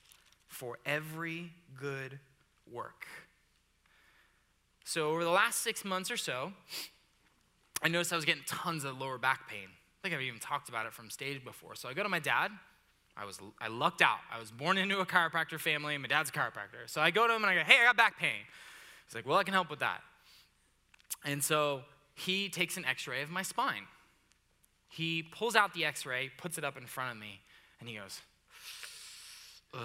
for 0.47 0.79
every 0.85 1.51
good 1.79 2.19
work. 2.71 3.05
So, 4.85 5.09
over 5.09 5.23
the 5.23 5.31
last 5.31 5.61
six 5.61 5.83
months 5.83 6.09
or 6.09 6.17
so, 6.17 6.53
I 7.81 7.87
noticed 7.87 8.13
I 8.13 8.15
was 8.15 8.25
getting 8.25 8.43
tons 8.45 8.83
of 8.83 8.99
lower 8.99 9.17
back 9.17 9.49
pain. 9.49 9.67
I 10.05 10.07
think 10.07 10.21
I've 10.21 10.27
even 10.27 10.39
talked 10.39 10.69
about 10.69 10.85
it 10.85 10.93
from 10.93 11.09
stage 11.09 11.43
before. 11.43 11.73
So, 11.73 11.89
I 11.89 11.95
go 11.95 12.03
to 12.03 12.09
my 12.09 12.19
dad. 12.19 12.51
I, 13.17 13.25
was, 13.25 13.39
I 13.59 13.69
lucked 13.69 14.03
out. 14.03 14.19
I 14.31 14.39
was 14.39 14.51
born 14.51 14.77
into 14.77 14.99
a 14.99 15.05
chiropractor 15.05 15.59
family, 15.59 15.97
my 15.97 16.07
dad's 16.07 16.29
a 16.29 16.33
chiropractor. 16.33 16.87
So, 16.87 17.01
I 17.01 17.09
go 17.09 17.27
to 17.27 17.33
him 17.33 17.43
and 17.43 17.49
I 17.49 17.55
go, 17.55 17.61
Hey, 17.61 17.81
I 17.81 17.85
got 17.85 17.97
back 17.97 18.19
pain. 18.19 18.43
He's 19.07 19.15
like, 19.15 19.25
Well, 19.25 19.39
I 19.39 19.43
can 19.43 19.55
help 19.55 19.71
with 19.71 19.79
that. 19.79 20.01
And 21.23 21.43
so, 21.43 21.81
he 22.13 22.49
takes 22.49 22.77
an 22.77 22.85
x 22.85 23.07
ray 23.07 23.23
of 23.23 23.31
my 23.31 23.41
spine. 23.41 23.87
He 24.89 25.23
pulls 25.23 25.55
out 25.55 25.73
the 25.73 25.85
x 25.85 26.05
ray, 26.05 26.29
puts 26.37 26.59
it 26.59 26.63
up 26.63 26.77
in 26.77 26.85
front 26.85 27.11
of 27.11 27.17
me, 27.17 27.39
and 27.79 27.89
he 27.89 27.95
goes, 27.95 28.21
Ugh. 29.73 29.81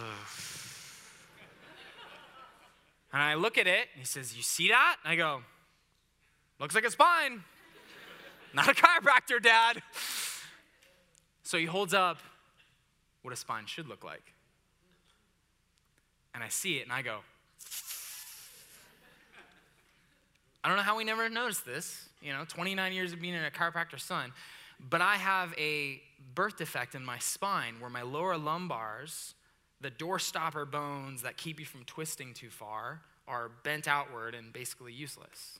And 3.14 3.22
I 3.22 3.34
look 3.36 3.56
at 3.56 3.66
it, 3.66 3.88
and 3.94 4.00
he 4.00 4.04
says, 4.04 4.36
You 4.36 4.42
see 4.42 4.68
that? 4.68 4.96
And 5.02 5.12
I 5.14 5.16
go, 5.16 5.40
Looks 6.58 6.74
like 6.74 6.84
a 6.84 6.90
spine. 6.90 7.42
Not 8.54 8.68
a 8.68 8.74
chiropractor, 8.74 9.42
Dad. 9.42 9.82
So 11.42 11.58
he 11.58 11.66
holds 11.66 11.94
up 11.94 12.18
what 13.22 13.32
a 13.32 13.36
spine 13.36 13.66
should 13.66 13.88
look 13.88 14.04
like. 14.04 14.32
And 16.34 16.44
I 16.44 16.48
see 16.48 16.76
it, 16.78 16.84
and 16.84 16.92
I 16.92 17.02
go, 17.02 17.18
I 20.62 20.68
don't 20.68 20.76
know 20.76 20.82
how 20.82 20.96
we 20.96 21.04
never 21.04 21.28
noticed 21.28 21.64
this, 21.64 22.08
you 22.20 22.32
know, 22.32 22.44
29 22.46 22.92
years 22.92 23.12
of 23.12 23.20
being 23.20 23.34
a 23.34 23.50
chiropractor's 23.50 24.02
son, 24.02 24.32
but 24.88 25.00
I 25.00 25.16
have 25.16 25.54
a 25.58 26.00
birth 26.34 26.58
defect 26.58 26.94
in 26.94 27.04
my 27.04 27.18
spine 27.18 27.74
where 27.80 27.90
my 27.90 28.02
lower 28.02 28.36
lumbars 28.36 29.34
the 29.80 29.90
door 29.90 30.18
stopper 30.18 30.66
bones 30.66 31.22
that 31.22 31.36
keep 31.36 31.58
you 31.58 31.66
from 31.66 31.84
twisting 31.84 32.34
too 32.34 32.50
far 32.50 33.00
are 33.26 33.50
bent 33.64 33.88
outward 33.88 34.34
and 34.34 34.52
basically 34.52 34.92
useless. 34.92 35.58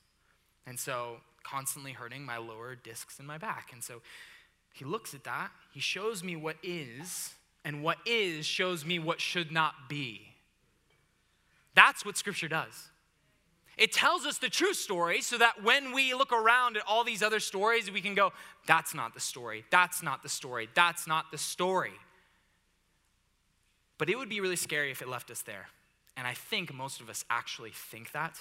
And 0.71 0.79
so, 0.79 1.17
constantly 1.43 1.91
hurting 1.91 2.25
my 2.25 2.37
lower 2.37 2.77
discs 2.77 3.19
in 3.19 3.27
my 3.27 3.39
back. 3.39 3.71
And 3.73 3.83
so, 3.83 4.03
he 4.73 4.85
looks 4.85 5.15
at 5.15 5.25
that, 5.25 5.51
he 5.73 5.81
shows 5.81 6.23
me 6.23 6.37
what 6.37 6.57
is, 6.63 7.35
and 7.65 7.83
what 7.83 7.99
is 8.07 8.47
shows 8.47 8.85
me 8.85 9.01
what 9.01 9.21
should 9.21 9.51
not 9.51 9.89
be. 9.89 10.29
That's 11.75 12.05
what 12.05 12.17
Scripture 12.17 12.47
does. 12.47 12.89
It 13.77 13.93
tells 13.93 14.25
us 14.25 14.39
the 14.39 14.49
true 14.49 14.73
story 14.73 15.23
so 15.23 15.39
that 15.39 15.65
when 15.65 15.93
we 15.93 16.15
look 16.15 16.33
around 16.33 16.77
at 16.77 16.85
all 16.87 17.03
these 17.03 17.21
other 17.21 17.41
stories, 17.41 17.91
we 17.91 18.01
can 18.01 18.15
go, 18.15 18.33
that's 18.69 18.95
not 18.95 19.13
the 19.13 19.21
story, 19.21 19.65
that's 19.71 20.05
not 20.05 20.23
the 20.23 20.29
story, 20.29 20.69
that's 20.77 21.09
not 21.09 21.33
the 21.33 21.39
story. 21.39 21.95
But 23.99 24.09
it 24.09 24.17
would 24.17 24.29
be 24.29 24.41
really 24.41 24.55
scary 24.55 24.93
if 24.93 25.03
it 25.03 25.09
left 25.09 25.33
us 25.33 25.43
there. 25.43 25.67
And 26.17 26.29
I 26.29 26.35
think 26.35 26.73
most 26.73 27.01
of 27.01 27.11
us 27.11 27.25
actually 27.29 27.73
think 27.73 28.13
that. 28.13 28.41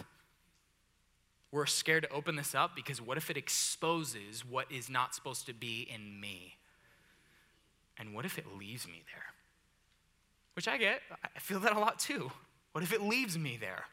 We're 1.52 1.66
scared 1.66 2.04
to 2.04 2.10
open 2.12 2.36
this 2.36 2.54
up 2.54 2.76
because 2.76 3.02
what 3.02 3.18
if 3.18 3.30
it 3.30 3.38
exposes 3.38 4.46
what 4.46 4.72
is 4.72 4.90
not 4.90 5.16
supposed 5.16 5.48
to 5.48 5.54
be 5.54 5.88
in 5.94 6.20
me? 6.20 6.58
And 7.98 8.14
what 8.14 8.26
if 8.26 8.38
it 8.38 8.46
leaves 8.58 8.88
me 8.88 9.04
there? 9.12 9.24
Which 10.56 10.68
I 10.68 10.78
get. 10.78 11.02
I 11.24 11.40
feel 11.40 11.60
that 11.62 11.76
a 11.76 11.80
lot 11.80 12.00
too. 12.00 12.32
What 12.74 12.84
if 12.84 12.94
it 12.94 13.02
leaves 13.02 13.38
me 13.38 13.58
there? 13.60 13.86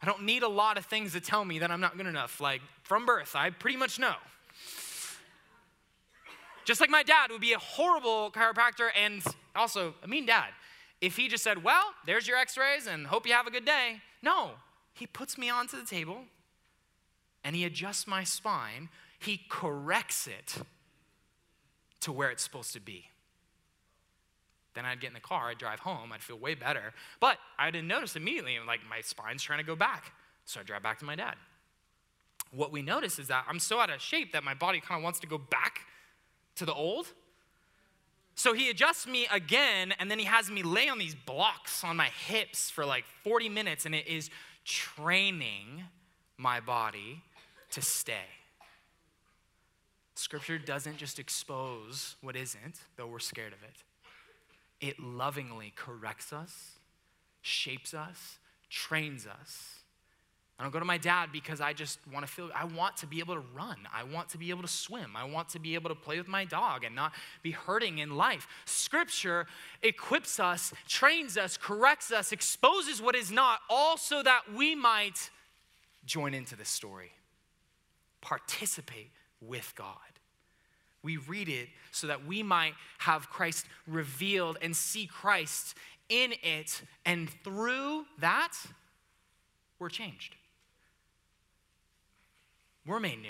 I 0.00 0.06
don't 0.06 0.22
need 0.22 0.42
a 0.42 0.48
lot 0.48 0.78
of 0.78 0.84
things 0.86 1.12
to 1.12 1.20
tell 1.20 1.44
me 1.44 1.58
that 1.60 1.70
I'm 1.70 1.80
not 1.80 1.96
good 1.96 2.06
enough. 2.06 2.40
Like 2.40 2.60
from 2.82 3.06
birth, 3.06 3.34
I 3.34 3.50
pretty 3.50 3.76
much 3.76 3.98
know. 3.98 4.14
Just 6.64 6.80
like 6.80 6.90
my 6.90 7.02
dad 7.02 7.30
would 7.30 7.40
be 7.40 7.52
a 7.52 7.58
horrible 7.58 8.30
chiropractor 8.30 8.88
and 9.02 9.22
also 9.54 9.94
a 10.02 10.08
mean 10.08 10.26
dad 10.26 10.48
if 11.00 11.16
he 11.16 11.28
just 11.28 11.44
said, 11.44 11.62
Well, 11.62 11.84
there's 12.06 12.26
your 12.26 12.36
x 12.36 12.56
rays 12.56 12.86
and 12.86 13.06
hope 13.06 13.26
you 13.26 13.32
have 13.32 13.46
a 13.46 13.50
good 13.50 13.64
day. 13.64 14.00
No, 14.22 14.52
he 14.94 15.06
puts 15.06 15.36
me 15.36 15.50
onto 15.50 15.78
the 15.78 15.86
table 15.86 16.22
and 17.44 17.54
he 17.54 17.64
adjusts 17.64 18.06
my 18.06 18.24
spine, 18.24 18.88
he 19.18 19.40
corrects 19.48 20.26
it 20.26 20.56
to 22.00 22.12
where 22.12 22.30
it's 22.30 22.42
supposed 22.42 22.72
to 22.72 22.80
be. 22.80 23.04
Then 24.74 24.84
I'd 24.84 25.00
get 25.00 25.08
in 25.08 25.14
the 25.14 25.20
car, 25.20 25.50
I'd 25.50 25.58
drive 25.58 25.80
home, 25.80 26.12
I'd 26.12 26.22
feel 26.22 26.38
way 26.38 26.54
better. 26.54 26.92
But 27.20 27.38
I 27.58 27.70
didn't 27.70 27.88
notice 27.88 28.16
immediately, 28.16 28.58
like 28.66 28.80
my 28.88 29.00
spine's 29.02 29.42
trying 29.42 29.60
to 29.60 29.64
go 29.64 29.76
back. 29.76 30.12
So 30.46 30.60
I 30.60 30.62
drive 30.62 30.82
back 30.82 30.98
to 30.98 31.04
my 31.04 31.14
dad. 31.14 31.36
What 32.50 32.72
we 32.72 32.82
notice 32.82 33.18
is 33.18 33.28
that 33.28 33.44
I'm 33.48 33.58
so 33.58 33.78
out 33.78 33.90
of 33.90 34.00
shape 34.00 34.32
that 34.32 34.42
my 34.42 34.54
body 34.54 34.80
kind 34.80 34.98
of 34.98 35.04
wants 35.04 35.20
to 35.20 35.26
go 35.26 35.38
back 35.38 35.80
to 36.56 36.64
the 36.64 36.74
old. 36.74 37.06
So 38.34 38.52
he 38.52 38.68
adjusts 38.68 39.06
me 39.06 39.28
again, 39.32 39.94
and 39.98 40.10
then 40.10 40.18
he 40.18 40.24
has 40.24 40.50
me 40.50 40.62
lay 40.62 40.88
on 40.88 40.98
these 40.98 41.14
blocks 41.14 41.84
on 41.84 41.96
my 41.96 42.08
hips 42.26 42.68
for 42.68 42.84
like 42.84 43.04
40 43.22 43.48
minutes, 43.48 43.86
and 43.86 43.94
it 43.94 44.08
is 44.08 44.28
training 44.64 45.84
my 46.36 46.58
body 46.58 47.22
to 47.74 47.82
stay. 47.82 48.26
Scripture 50.14 50.58
doesn't 50.58 50.96
just 50.96 51.18
expose 51.18 52.16
what 52.20 52.36
isn't, 52.36 52.80
though 52.96 53.06
we're 53.06 53.18
scared 53.18 53.52
of 53.52 53.62
it. 53.62 54.86
It 54.86 55.00
lovingly 55.00 55.72
corrects 55.76 56.32
us, 56.32 56.72
shapes 57.42 57.94
us, 57.94 58.38
trains 58.70 59.26
us 59.26 59.84
I 60.58 60.62
don't 60.62 60.70
go 60.70 60.78
to 60.78 60.84
my 60.84 60.98
dad 60.98 61.30
because 61.32 61.60
I 61.60 61.72
just 61.72 61.98
want 62.12 62.24
to 62.24 62.32
feel, 62.32 62.48
I 62.54 62.64
want 62.64 62.96
to 62.98 63.08
be 63.08 63.18
able 63.18 63.34
to 63.34 63.42
run. 63.54 63.76
I 63.92 64.04
want 64.04 64.28
to 64.30 64.38
be 64.38 64.50
able 64.50 64.62
to 64.62 64.68
swim. 64.68 65.16
I 65.16 65.24
want 65.24 65.48
to 65.50 65.58
be 65.58 65.74
able 65.74 65.88
to 65.88 65.96
play 65.96 66.16
with 66.16 66.28
my 66.28 66.44
dog 66.44 66.84
and 66.84 66.94
not 66.94 67.12
be 67.42 67.50
hurting 67.50 67.98
in 67.98 68.16
life. 68.16 68.46
Scripture 68.64 69.46
equips 69.82 70.38
us, 70.38 70.72
trains 70.86 71.36
us, 71.36 71.56
corrects 71.56 72.12
us, 72.12 72.30
exposes 72.30 73.02
what 73.02 73.16
is 73.16 73.32
not, 73.32 73.60
all 73.68 73.96
so 73.96 74.22
that 74.22 74.42
we 74.54 74.76
might 74.76 75.30
join 76.06 76.34
into 76.34 76.54
the 76.54 76.64
story, 76.64 77.10
participate 78.24 79.10
with 79.40 79.72
God. 79.76 79.96
We 81.02 81.18
read 81.18 81.50
it 81.50 81.68
so 81.92 82.06
that 82.06 82.26
we 82.26 82.42
might 82.42 82.72
have 82.98 83.28
Christ 83.28 83.66
revealed 83.86 84.56
and 84.62 84.74
see 84.74 85.06
Christ 85.06 85.76
in 86.08 86.32
it, 86.42 86.82
and 87.04 87.28
through 87.44 88.06
that, 88.18 88.52
we're 89.78 89.90
changed. 89.90 90.34
We're 92.86 93.00
made 93.00 93.20
new. 93.20 93.28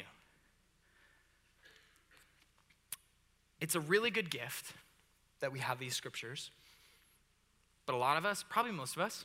It's 3.61 3.75
a 3.75 3.81
really 3.81 4.11
good 4.11 4.31
gift 4.31 4.73
that 5.41 5.53
we 5.53 5.59
have 5.59 5.79
these 5.79 5.95
scriptures. 5.95 6.51
But 7.87 7.95
a 7.95 7.99
lot 7.99 8.17
of 8.17 8.25
us, 8.25 8.45
probably 8.49 8.73
most 8.73 8.97
of 8.97 9.03
us, 9.03 9.25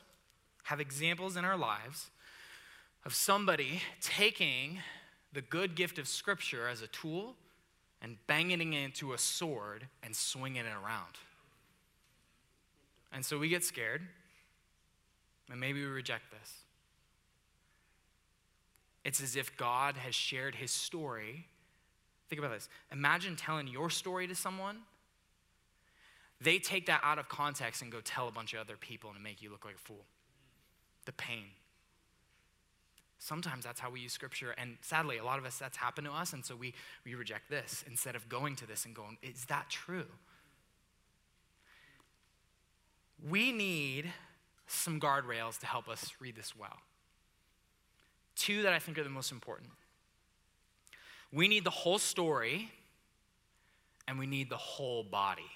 have 0.64 0.80
examples 0.80 1.36
in 1.36 1.44
our 1.44 1.56
lives 1.56 2.10
of 3.04 3.14
somebody 3.14 3.82
taking 4.00 4.78
the 5.32 5.42
good 5.42 5.74
gift 5.74 5.98
of 5.98 6.08
scripture 6.08 6.68
as 6.68 6.82
a 6.82 6.86
tool 6.88 7.36
and 8.02 8.16
banging 8.26 8.72
it 8.72 8.82
into 8.82 9.12
a 9.12 9.18
sword 9.18 9.86
and 10.02 10.14
swinging 10.14 10.64
it 10.64 10.72
around. 10.84 11.14
And 13.12 13.24
so 13.24 13.38
we 13.38 13.48
get 13.48 13.64
scared, 13.64 14.02
and 15.50 15.60
maybe 15.60 15.80
we 15.80 15.86
reject 15.86 16.30
this. 16.30 16.52
It's 19.04 19.22
as 19.22 19.36
if 19.36 19.56
God 19.56 19.96
has 19.96 20.14
shared 20.14 20.54
his 20.54 20.70
story. 20.70 21.46
Think 22.28 22.38
about 22.38 22.52
this. 22.52 22.68
Imagine 22.92 23.34
telling 23.34 23.66
your 23.66 23.90
story 23.90 24.26
to 24.28 24.34
someone. 24.34 24.78
They 26.40 26.58
take 26.58 26.86
that 26.86 27.00
out 27.02 27.18
of 27.18 27.28
context 27.28 27.82
and 27.82 27.90
go 27.90 28.00
tell 28.00 28.28
a 28.28 28.30
bunch 28.30 28.54
of 28.54 28.60
other 28.60 28.76
people 28.76 29.10
and 29.10 29.22
make 29.22 29.42
you 29.42 29.50
look 29.50 29.64
like 29.64 29.74
a 29.74 29.78
fool. 29.78 30.04
The 31.06 31.12
pain. 31.12 31.44
Sometimes 33.22 33.64
that's 33.64 33.78
how 33.78 33.90
we 33.90 34.00
use 34.00 34.12
scripture, 34.12 34.54
and 34.56 34.78
sadly, 34.80 35.18
a 35.18 35.24
lot 35.24 35.38
of 35.38 35.44
us 35.44 35.58
that's 35.58 35.76
happened 35.76 36.06
to 36.06 36.12
us, 36.12 36.32
and 36.32 36.44
so 36.44 36.56
we, 36.56 36.74
we 37.04 37.14
reject 37.14 37.50
this 37.50 37.84
instead 37.86 38.16
of 38.16 38.28
going 38.28 38.56
to 38.56 38.66
this 38.66 38.84
and 38.86 38.94
going, 38.94 39.18
Is 39.22 39.44
that 39.44 39.68
true? 39.68 40.06
we 43.28 43.52
need 43.52 44.12
some 44.66 45.00
guardrails 45.00 45.58
to 45.58 45.66
help 45.66 45.88
us 45.88 46.12
read 46.20 46.36
this 46.36 46.56
well. 46.56 46.76
Two 48.36 48.62
that 48.62 48.72
I 48.72 48.78
think 48.78 48.98
are 48.98 49.04
the 49.04 49.10
most 49.10 49.32
important. 49.32 49.70
We 51.32 51.48
need 51.48 51.64
the 51.64 51.70
whole 51.70 51.98
story, 51.98 52.70
and 54.08 54.18
we 54.18 54.26
need 54.26 54.48
the 54.48 54.56
whole 54.56 55.02
body. 55.02 55.50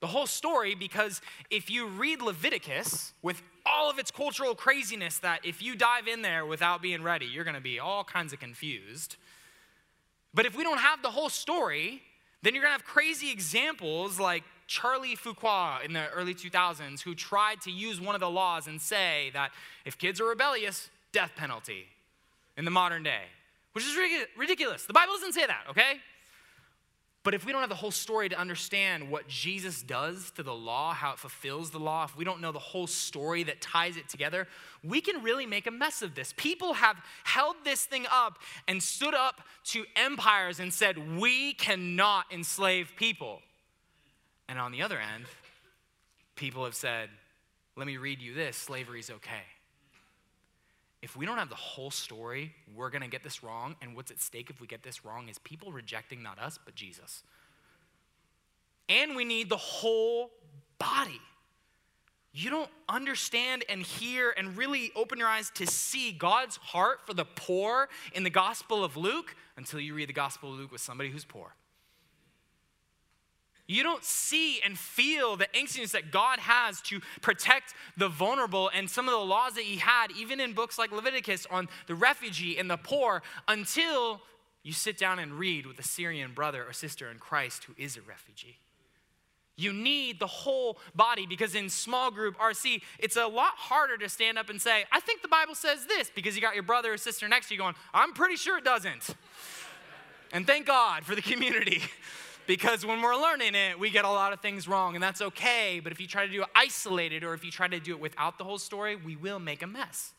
The 0.00 0.06
whole 0.06 0.26
story, 0.26 0.74
because 0.74 1.20
if 1.50 1.70
you 1.70 1.86
read 1.86 2.22
Leviticus 2.22 3.12
with 3.22 3.42
all 3.70 3.90
of 3.90 3.98
its 3.98 4.10
cultural 4.10 4.54
craziness, 4.54 5.18
that 5.18 5.44
if 5.44 5.62
you 5.62 5.76
dive 5.76 6.08
in 6.08 6.22
there 6.22 6.44
without 6.44 6.82
being 6.82 7.02
ready, 7.02 7.26
you're 7.26 7.44
gonna 7.44 7.60
be 7.60 7.78
all 7.78 8.04
kinds 8.04 8.32
of 8.32 8.40
confused. 8.40 9.16
But 10.34 10.46
if 10.46 10.56
we 10.56 10.62
don't 10.62 10.78
have 10.78 11.02
the 11.02 11.10
whole 11.10 11.28
story, 11.28 12.02
then 12.42 12.54
you're 12.54 12.62
gonna 12.62 12.72
have 12.72 12.84
crazy 12.84 13.30
examples 13.30 14.18
like 14.18 14.44
Charlie 14.66 15.16
Fuqua 15.16 15.84
in 15.84 15.92
the 15.92 16.08
early 16.10 16.34
2000s, 16.34 17.00
who 17.02 17.14
tried 17.14 17.60
to 17.62 17.70
use 17.70 18.00
one 18.00 18.14
of 18.14 18.20
the 18.20 18.30
laws 18.30 18.66
and 18.66 18.80
say 18.80 19.30
that 19.32 19.50
if 19.84 19.98
kids 19.98 20.20
are 20.20 20.26
rebellious, 20.26 20.90
death 21.12 21.32
penalty 21.36 21.86
in 22.56 22.64
the 22.64 22.70
modern 22.70 23.02
day, 23.02 23.24
which 23.72 23.84
is 23.84 23.96
ridiculous. 24.36 24.84
The 24.86 24.92
Bible 24.92 25.14
doesn't 25.14 25.32
say 25.32 25.46
that, 25.46 25.64
okay? 25.70 26.00
But 27.22 27.34
if 27.34 27.44
we 27.44 27.52
don't 27.52 27.60
have 27.60 27.68
the 27.68 27.76
whole 27.76 27.90
story 27.90 28.30
to 28.30 28.38
understand 28.38 29.10
what 29.10 29.28
Jesus 29.28 29.82
does 29.82 30.30
to 30.32 30.42
the 30.42 30.54
law, 30.54 30.94
how 30.94 31.12
it 31.12 31.18
fulfills 31.18 31.70
the 31.70 31.78
law, 31.78 32.04
if 32.04 32.16
we 32.16 32.24
don't 32.24 32.40
know 32.40 32.50
the 32.50 32.58
whole 32.58 32.86
story 32.86 33.42
that 33.42 33.60
ties 33.60 33.98
it 33.98 34.08
together, 34.08 34.48
we 34.82 35.02
can 35.02 35.22
really 35.22 35.44
make 35.44 35.66
a 35.66 35.70
mess 35.70 36.00
of 36.00 36.14
this. 36.14 36.32
People 36.38 36.72
have 36.72 36.96
held 37.24 37.56
this 37.62 37.84
thing 37.84 38.06
up 38.10 38.38
and 38.66 38.82
stood 38.82 39.14
up 39.14 39.42
to 39.64 39.84
empires 39.96 40.60
and 40.60 40.72
said, 40.72 41.18
We 41.18 41.52
cannot 41.52 42.24
enslave 42.32 42.92
people. 42.96 43.42
And 44.48 44.58
on 44.58 44.72
the 44.72 44.80
other 44.80 44.98
end, 44.98 45.26
people 46.36 46.64
have 46.64 46.74
said, 46.74 47.10
Let 47.76 47.86
me 47.86 47.98
read 47.98 48.22
you 48.22 48.32
this 48.32 48.56
slavery 48.56 49.00
is 49.00 49.10
okay 49.10 49.42
if 51.02 51.16
we 51.16 51.24
don't 51.24 51.38
have 51.38 51.48
the 51.48 51.54
whole 51.54 51.90
story, 51.90 52.54
we're 52.74 52.90
going 52.90 53.02
to 53.02 53.08
get 53.08 53.22
this 53.22 53.42
wrong. 53.42 53.76
And 53.80 53.96
what's 53.96 54.10
at 54.10 54.20
stake 54.20 54.50
if 54.50 54.60
we 54.60 54.66
get 54.66 54.82
this 54.82 55.04
wrong 55.04 55.28
is 55.28 55.38
people 55.38 55.72
rejecting 55.72 56.22
not 56.22 56.38
us, 56.38 56.58
but 56.64 56.74
Jesus. 56.74 57.22
And 58.88 59.16
we 59.16 59.24
need 59.24 59.48
the 59.48 59.56
whole 59.56 60.30
body. 60.78 61.20
You 62.32 62.50
don't 62.50 62.70
understand 62.88 63.64
and 63.68 63.82
hear 63.82 64.32
and 64.36 64.56
really 64.56 64.92
open 64.94 65.18
your 65.18 65.28
eyes 65.28 65.50
to 65.54 65.66
see 65.66 66.12
God's 66.12 66.56
heart 66.58 67.00
for 67.06 67.14
the 67.14 67.24
poor 67.24 67.88
in 68.12 68.22
the 68.22 68.30
Gospel 68.30 68.84
of 68.84 68.96
Luke 68.96 69.34
until 69.56 69.80
you 69.80 69.94
read 69.94 70.08
the 70.08 70.14
Gospel 70.14 70.52
of 70.52 70.58
Luke 70.58 70.72
with 70.72 70.80
somebody 70.80 71.10
who's 71.10 71.24
poor. 71.24 71.54
You 73.70 73.84
don't 73.84 74.02
see 74.02 74.60
and 74.62 74.76
feel 74.76 75.36
the 75.36 75.46
angstiness 75.54 75.92
that 75.92 76.10
God 76.10 76.40
has 76.40 76.80
to 76.82 77.00
protect 77.20 77.72
the 77.96 78.08
vulnerable 78.08 78.68
and 78.74 78.90
some 78.90 79.06
of 79.06 79.12
the 79.12 79.20
laws 79.20 79.54
that 79.54 79.62
He 79.62 79.76
had, 79.76 80.08
even 80.18 80.40
in 80.40 80.54
books 80.54 80.76
like 80.76 80.90
Leviticus, 80.90 81.46
on 81.52 81.68
the 81.86 81.94
refugee 81.94 82.58
and 82.58 82.68
the 82.68 82.76
poor, 82.76 83.22
until 83.46 84.22
you 84.64 84.72
sit 84.72 84.98
down 84.98 85.20
and 85.20 85.34
read 85.34 85.66
with 85.66 85.78
a 85.78 85.84
Syrian 85.84 86.32
brother 86.32 86.64
or 86.66 86.72
sister 86.72 87.12
in 87.12 87.18
Christ 87.18 87.62
who 87.62 87.74
is 87.78 87.96
a 87.96 88.02
refugee. 88.02 88.58
You 89.54 89.72
need 89.72 90.18
the 90.18 90.26
whole 90.26 90.78
body 90.96 91.26
because 91.26 91.54
in 91.54 91.68
small 91.68 92.10
group 92.10 92.36
RC, 92.38 92.82
it's 92.98 93.16
a 93.16 93.26
lot 93.26 93.52
harder 93.54 93.96
to 93.98 94.08
stand 94.08 94.36
up 94.36 94.50
and 94.50 94.60
say, 94.60 94.84
I 94.90 94.98
think 94.98 95.22
the 95.22 95.28
Bible 95.28 95.54
says 95.54 95.86
this, 95.86 96.10
because 96.12 96.34
you 96.34 96.42
got 96.42 96.54
your 96.54 96.64
brother 96.64 96.94
or 96.94 96.96
sister 96.96 97.28
next 97.28 97.46
to 97.48 97.54
you 97.54 97.60
going, 97.60 97.76
I'm 97.94 98.14
pretty 98.14 98.34
sure 98.34 98.58
it 98.58 98.64
doesn't. 98.64 99.14
and 100.32 100.44
thank 100.44 100.66
God 100.66 101.04
for 101.04 101.14
the 101.14 101.22
community 101.22 101.82
because 102.46 102.84
when 102.84 103.02
we're 103.02 103.16
learning 103.16 103.54
it, 103.54 103.78
we 103.78 103.90
get 103.90 104.04
a 104.04 104.10
lot 104.10 104.32
of 104.32 104.40
things 104.40 104.66
wrong, 104.66 104.94
and 104.94 105.02
that's 105.02 105.20
okay. 105.20 105.80
But 105.82 105.92
if 105.92 106.00
you 106.00 106.06
try 106.06 106.26
to 106.26 106.32
do 106.32 106.42
it 106.42 106.48
isolated 106.54 107.24
or 107.24 107.34
if 107.34 107.44
you 107.44 107.50
try 107.50 107.68
to 107.68 107.80
do 107.80 107.92
it 107.92 108.00
without 108.00 108.38
the 108.38 108.44
whole 108.44 108.58
story, 108.58 108.96
we 108.96 109.16
will 109.16 109.38
make 109.38 109.62
a 109.62 109.66
mess. 109.66 110.12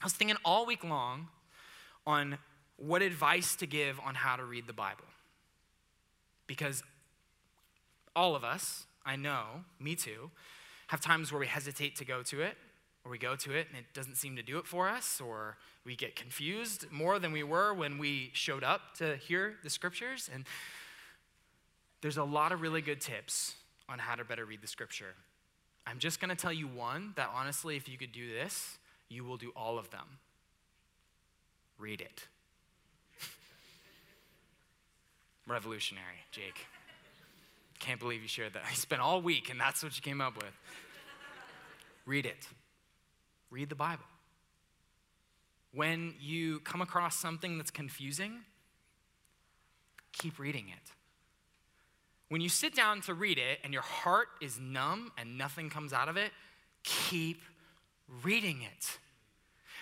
I 0.00 0.04
was 0.04 0.12
thinking 0.12 0.36
all 0.44 0.66
week 0.66 0.84
long 0.84 1.28
on 2.06 2.38
what 2.76 3.02
advice 3.02 3.56
to 3.56 3.66
give 3.66 3.98
on 4.04 4.14
how 4.14 4.36
to 4.36 4.44
read 4.44 4.66
the 4.66 4.72
Bible. 4.72 5.04
Because 6.46 6.82
all 8.14 8.36
of 8.36 8.44
us, 8.44 8.86
I 9.04 9.16
know, 9.16 9.64
me 9.80 9.94
too, 9.94 10.30
have 10.88 11.00
times 11.00 11.32
where 11.32 11.40
we 11.40 11.46
hesitate 11.46 11.96
to 11.96 12.04
go 12.04 12.22
to 12.24 12.42
it, 12.42 12.56
or 13.04 13.10
we 13.10 13.18
go 13.18 13.36
to 13.36 13.54
it 13.54 13.68
and 13.68 13.78
it 13.78 13.86
doesn't 13.94 14.16
seem 14.16 14.36
to 14.36 14.42
do 14.42 14.58
it 14.58 14.66
for 14.66 14.88
us, 14.88 15.20
or 15.20 15.56
we 15.84 15.96
get 15.96 16.16
confused 16.16 16.90
more 16.90 17.18
than 17.18 17.32
we 17.32 17.42
were 17.42 17.72
when 17.72 17.98
we 17.98 18.30
showed 18.34 18.64
up 18.64 18.94
to 18.98 19.16
hear 19.16 19.54
the 19.62 19.70
scriptures. 19.70 20.28
And 20.32 20.44
there's 22.06 22.18
a 22.18 22.22
lot 22.22 22.52
of 22.52 22.60
really 22.60 22.82
good 22.82 23.00
tips 23.00 23.56
on 23.88 23.98
how 23.98 24.14
to 24.14 24.24
better 24.24 24.44
read 24.44 24.62
the 24.62 24.68
scripture. 24.68 25.16
I'm 25.88 25.98
just 25.98 26.20
going 26.20 26.28
to 26.28 26.36
tell 26.36 26.52
you 26.52 26.68
one 26.68 27.12
that 27.16 27.32
honestly, 27.34 27.74
if 27.74 27.88
you 27.88 27.98
could 27.98 28.12
do 28.12 28.32
this, 28.32 28.78
you 29.08 29.24
will 29.24 29.36
do 29.36 29.50
all 29.56 29.76
of 29.76 29.90
them. 29.90 30.06
Read 31.80 32.00
it. 32.00 32.28
Revolutionary, 35.48 36.22
Jake. 36.30 36.68
Can't 37.80 37.98
believe 37.98 38.22
you 38.22 38.28
shared 38.28 38.52
that. 38.52 38.62
I 38.70 38.74
spent 38.74 39.02
all 39.02 39.20
week 39.20 39.50
and 39.50 39.60
that's 39.60 39.82
what 39.82 39.96
you 39.96 40.00
came 40.00 40.20
up 40.20 40.36
with. 40.36 40.54
Read 42.04 42.24
it. 42.24 42.46
Read 43.50 43.68
the 43.68 43.74
Bible. 43.74 44.04
When 45.72 46.14
you 46.20 46.60
come 46.60 46.80
across 46.80 47.16
something 47.16 47.58
that's 47.58 47.72
confusing, 47.72 48.42
keep 50.12 50.38
reading 50.38 50.66
it. 50.68 50.92
When 52.28 52.40
you 52.40 52.48
sit 52.48 52.74
down 52.74 53.02
to 53.02 53.14
read 53.14 53.38
it 53.38 53.60
and 53.62 53.72
your 53.72 53.82
heart 53.82 54.28
is 54.40 54.58
numb 54.58 55.12
and 55.16 55.38
nothing 55.38 55.70
comes 55.70 55.92
out 55.92 56.08
of 56.08 56.16
it, 56.16 56.32
keep 56.82 57.40
reading 58.22 58.62
it. 58.62 58.98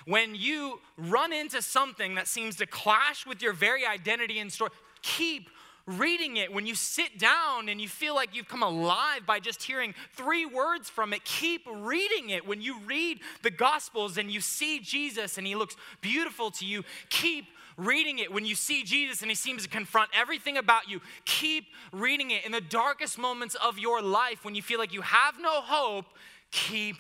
When 0.06 0.34
you 0.34 0.80
run 0.98 1.32
into 1.32 1.62
something 1.62 2.16
that 2.16 2.28
seems 2.28 2.56
to 2.56 2.66
clash 2.66 3.26
with 3.26 3.40
your 3.40 3.54
very 3.54 3.86
identity 3.86 4.38
and 4.38 4.52
story, 4.52 4.70
keep 5.02 5.48
reading 5.86 6.38
it. 6.38 6.52
When 6.52 6.66
you 6.66 6.74
sit 6.74 7.18
down 7.18 7.68
and 7.68 7.80
you 7.80 7.88
feel 7.88 8.14
like 8.14 8.34
you've 8.34 8.48
come 8.48 8.62
alive 8.62 9.26
by 9.26 9.38
just 9.38 9.62
hearing 9.62 9.94
three 10.12 10.46
words 10.46 10.88
from 10.88 11.12
it, 11.12 11.24
keep 11.24 11.62
reading 11.70 12.30
it. 12.30 12.46
When 12.46 12.60
you 12.60 12.80
read 12.80 13.20
the 13.42 13.50
Gospels 13.50 14.16
and 14.16 14.30
you 14.30 14.40
see 14.40 14.80
Jesus 14.80 15.38
and 15.38 15.46
he 15.46 15.54
looks 15.54 15.76
beautiful 16.00 16.50
to 16.52 16.66
you, 16.66 16.84
keep 17.10 17.46
reading 17.76 18.18
it. 18.18 18.32
When 18.32 18.44
you 18.44 18.54
see 18.54 18.82
Jesus 18.82 19.22
and 19.22 19.30
he 19.30 19.34
seems 19.34 19.62
to 19.64 19.68
confront 19.68 20.10
everything 20.14 20.56
about 20.56 20.88
you, 20.88 21.00
keep 21.24 21.66
reading 21.92 22.30
it. 22.30 22.44
In 22.44 22.52
the 22.52 22.60
darkest 22.60 23.18
moments 23.18 23.54
of 23.56 23.78
your 23.78 24.02
life, 24.02 24.44
when 24.44 24.54
you 24.54 24.62
feel 24.62 24.78
like 24.78 24.92
you 24.92 25.02
have 25.02 25.40
no 25.40 25.60
hope, 25.60 26.06
keep 26.50 26.96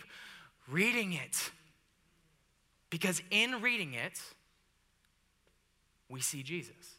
reading 0.68 1.12
it. 1.12 1.50
Because 2.90 3.22
in 3.30 3.60
reading 3.60 3.94
it, 3.94 4.20
we 6.08 6.20
see 6.20 6.42
Jesus. 6.42 6.96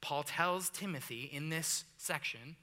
Paul 0.00 0.22
tells 0.22 0.70
Timothy 0.70 1.30
in 1.32 1.48
this 1.48 1.84
section, 1.96 2.56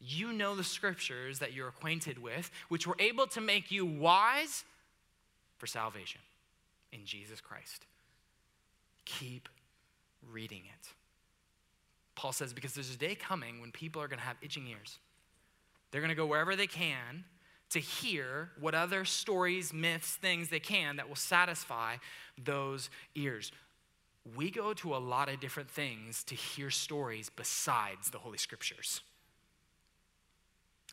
you 0.00 0.32
know 0.32 0.54
the 0.54 0.64
scriptures 0.64 1.38
that 1.38 1.52
you're 1.52 1.68
acquainted 1.68 2.22
with, 2.22 2.50
which 2.68 2.86
were 2.86 2.96
able 2.98 3.26
to 3.28 3.40
make 3.40 3.70
you 3.70 3.86
wise 3.86 4.64
for 5.58 5.66
salvation 5.66 6.20
in 6.92 7.04
Jesus 7.04 7.40
Christ. 7.40 7.86
Keep 9.04 9.48
reading 10.30 10.62
it. 10.66 10.88
Paul 12.14 12.32
says, 12.32 12.52
because 12.52 12.74
there's 12.74 12.94
a 12.94 12.98
day 12.98 13.14
coming 13.14 13.60
when 13.60 13.70
people 13.70 14.00
are 14.00 14.08
going 14.08 14.18
to 14.18 14.24
have 14.24 14.36
itching 14.40 14.66
ears. 14.66 14.98
They're 15.90 16.00
going 16.00 16.08
to 16.08 16.14
go 16.16 16.26
wherever 16.26 16.56
they 16.56 16.66
can 16.66 17.24
to 17.70 17.78
hear 17.78 18.50
what 18.60 18.74
other 18.74 19.04
stories, 19.04 19.72
myths, 19.72 20.16
things 20.16 20.48
they 20.48 20.60
can 20.60 20.96
that 20.96 21.08
will 21.08 21.16
satisfy 21.16 21.96
those 22.42 22.90
ears. 23.14 23.52
We 24.36 24.50
go 24.50 24.72
to 24.74 24.96
a 24.96 24.98
lot 24.98 25.28
of 25.28 25.40
different 25.40 25.70
things 25.70 26.24
to 26.24 26.34
hear 26.34 26.70
stories 26.70 27.30
besides 27.30 28.10
the 28.10 28.18
Holy 28.18 28.38
Scriptures, 28.38 29.02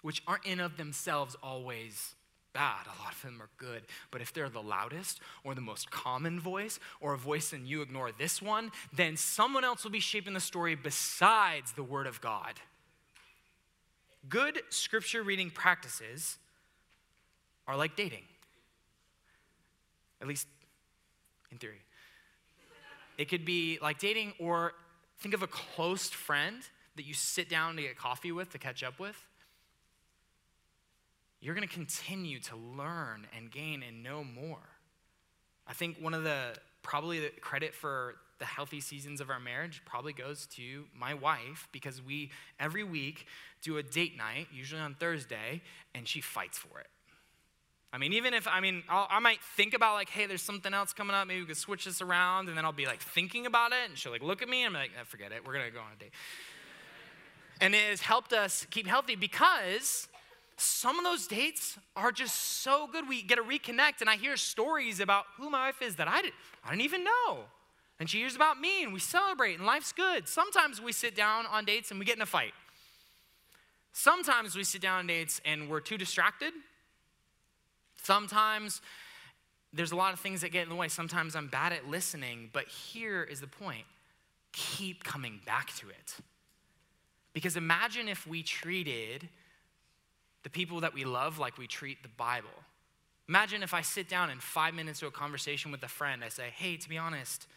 which 0.02 0.22
aren't 0.28 0.46
in 0.46 0.60
of 0.60 0.78
themselves 0.78 1.36
always 1.42 2.16
bad. 2.54 2.86
A 2.86 3.02
lot 3.04 3.14
of 3.14 3.22
them 3.22 3.42
are 3.42 3.50
good. 3.58 3.84
But 4.12 4.22
if 4.22 4.32
they're 4.32 4.50
the 4.50 4.62
loudest 4.62 5.20
or 5.44 5.56
the 5.56 5.62
most 5.62 5.92
common 5.92 6.40
voice 6.40 6.80
or 7.02 7.14
a 7.14 7.18
voice 7.18 7.52
and 7.52 7.68
you 7.68 7.82
ignore 7.82 8.12
this 8.12 8.42
one, 8.42 8.72
then 8.96 9.18
someone 9.18 9.64
else 9.64 9.84
will 9.84 9.92
be 9.92 10.00
shaping 10.00 10.34
the 10.34 10.40
story 10.40 10.76
besides 10.76 11.74
the 11.74 11.84
Word 11.84 12.08
of 12.08 12.22
God. 12.22 12.54
Good 14.30 14.62
scripture 14.70 15.24
reading 15.24 15.50
practices 15.50 16.38
are 17.68 17.76
like 17.76 17.96
dating, 17.96 18.24
at 20.22 20.28
least 20.28 20.48
in 21.52 21.58
theory. 21.58 21.82
It 23.18 23.26
could 23.26 23.46
be 23.46 23.80
like 23.82 24.00
dating, 24.00 24.34
or 24.40 24.74
think 25.20 25.34
of 25.34 25.44
a 25.44 25.48
close 25.48 26.10
friend 26.10 26.58
that 26.96 27.06
you 27.06 27.14
sit 27.14 27.50
down 27.50 27.76
to 27.76 27.82
get 27.82 27.98
coffee 27.98 28.32
with, 28.32 28.52
to 28.52 28.58
catch 28.58 28.84
up 28.84 29.00
with 29.00 29.18
you're 31.44 31.56
going 31.56 31.68
to 31.68 31.74
continue 31.74 32.40
to 32.40 32.56
learn 32.56 33.28
and 33.38 33.52
gain 33.52 33.84
and 33.84 34.02
know 34.02 34.24
more. 34.24 34.64
I 35.68 35.74
think 35.74 35.98
one 36.00 36.14
of 36.14 36.24
the 36.24 36.56
probably 36.82 37.20
the 37.20 37.32
credit 37.42 37.74
for 37.74 38.16
the 38.40 38.46
healthy 38.46 38.80
seasons 38.80 39.20
of 39.20 39.30
our 39.30 39.42
marriage 39.42 39.82
probably 39.86 40.14
goes 40.14 40.46
to 40.48 40.86
my 40.98 41.14
wife 41.14 41.68
because 41.74 42.02
we 42.02 42.32
every 42.62 42.84
week 42.84 43.28
do 43.62 43.78
a 43.78 43.84
date 43.84 44.18
night, 44.18 44.48
usually 44.54 44.82
on 44.82 44.96
Thursday, 44.96 45.62
and 45.94 46.08
she 46.08 46.22
fights 46.22 46.58
for 46.58 46.80
it. 46.80 46.88
I 47.92 47.98
mean, 47.98 48.14
even 48.14 48.34
if, 48.34 48.48
I 48.48 48.62
mean, 48.62 48.82
I'll, 48.90 49.08
i 49.10 49.20
might 49.20 49.40
think 49.56 49.74
about 49.74 49.96
like, 49.96 50.10
hey, 50.10 50.26
there's 50.26 50.42
something 50.42 50.74
else 50.74 50.94
coming 50.94 51.14
up. 51.14 51.28
Maybe 51.28 51.42
we 51.42 51.48
could 51.48 51.58
switch 51.58 51.86
this 51.86 52.02
around. 52.02 52.48
And 52.50 52.58
then 52.58 52.66
I'll 52.66 52.72
be 52.72 52.88
like 52.88 53.02
thinking 53.02 53.46
about 53.46 53.72
it. 53.72 53.90
And 53.90 53.98
she'll 53.98 54.12
like 54.12 54.24
look 54.24 54.42
at 54.42 54.50
me 54.50 54.64
and 54.64 54.76
I'm 54.76 54.82
like, 54.82 54.92
oh, 55.00 55.04
forget 55.06 55.32
it. 55.32 55.46
We're 55.46 55.54
going 55.54 55.66
to 55.66 55.72
go 55.72 55.80
on 55.80 55.92
a 55.96 56.00
date. 56.00 56.12
and 57.62 57.76
it 57.76 57.90
has 57.90 58.02
helped 58.02 58.34
us 58.34 58.66
keep 58.72 58.88
healthy 58.88 59.16
because 59.16 60.08
some 60.58 60.98
of 60.98 61.04
those 61.04 61.28
dates 61.28 61.78
are 61.96 62.12
just 62.12 62.36
so 62.62 62.88
good. 62.92 63.08
We 63.08 63.22
get 63.22 63.36
to 63.36 63.44
reconnect. 63.44 64.02
And 64.02 64.10
I 64.10 64.16
hear 64.16 64.38
stories 64.38 65.00
about 65.00 65.26
who 65.38 65.50
my 65.50 65.68
wife 65.68 65.82
is 65.82 65.96
that 65.96 66.08
I, 66.08 66.22
didn't, 66.22 66.36
I 66.66 66.70
didn't 66.70 66.84
even 66.84 67.04
know. 67.04 67.40
And 68.00 68.10
she 68.10 68.20
hears 68.20 68.36
about 68.36 68.60
me 68.60 68.84
and 68.84 68.94
we 68.94 69.00
celebrate 69.00 69.58
and 69.58 69.66
life's 69.66 69.92
good. 69.92 70.28
Sometimes 70.28 70.82
we 70.82 70.92
sit 70.92 71.16
down 71.16 71.46
on 71.46 71.66
dates 71.66 71.92
and 71.92 72.00
we 72.00 72.06
get 72.06 72.16
in 72.16 72.22
a 72.22 72.28
fight. 72.28 72.54
Sometimes 73.94 74.56
we 74.56 74.64
sit 74.64 74.82
down 74.82 75.00
on 75.00 75.08
dates 75.08 75.40
and 75.46 75.70
we're 75.70 75.80
too 75.80 75.98
distracted 75.98 76.54
Sometimes 78.04 78.82
there's 79.72 79.94
a 79.94 79.96
lot 79.96 80.14
of 80.14 80.20
things 80.20 80.42
that 80.42 80.52
get 80.52 80.64
in 80.64 80.70
the 80.70 80.76
way. 80.76 80.90
Sometimes 80.90 81.36
I'm 81.36 81.48
bad 81.48 81.72
at 81.72 81.88
listening, 81.88 82.50
but 82.52 82.68
here 82.68 83.24
is 83.24 83.40
the 83.40 83.48
point 83.48 83.86
keep 84.52 85.04
coming 85.04 85.40
back 85.48 85.74
to 85.78 85.90
it. 85.90 86.16
Because 87.34 87.56
imagine 87.58 88.08
if 88.08 88.28
we 88.28 88.44
treated 88.44 89.30
the 90.44 90.50
people 90.50 90.82
that 90.82 90.94
we 90.94 91.06
love 91.06 91.40
like 91.40 91.58
we 91.58 91.68
treat 91.68 92.04
the 92.04 92.10
Bible. 92.10 92.50
Imagine 93.30 93.64
if 93.64 93.74
I 93.74 93.82
sit 93.82 94.10
down 94.10 94.30
in 94.30 94.40
five 94.40 94.74
minutes 94.74 95.00
to 95.00 95.08
a 95.08 95.12
conversation 95.12 95.72
with 95.72 95.82
a 95.84 95.88
friend, 95.88 96.24
I 96.24 96.30
say, 96.30 96.50
hey, 96.54 96.76
to 96.76 96.90
be 96.90 96.98
honest, 96.98 97.48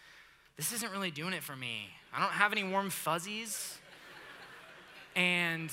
this 0.57 0.73
isn't 0.73 0.93
really 0.93 1.11
doing 1.11 1.33
it 1.33 1.43
for 1.43 1.57
me. 1.57 1.89
I 2.15 2.21
don't 2.21 2.31
have 2.31 2.53
any 2.53 2.63
warm 2.63 2.91
fuzzies. 2.91 3.79
and 5.17 5.71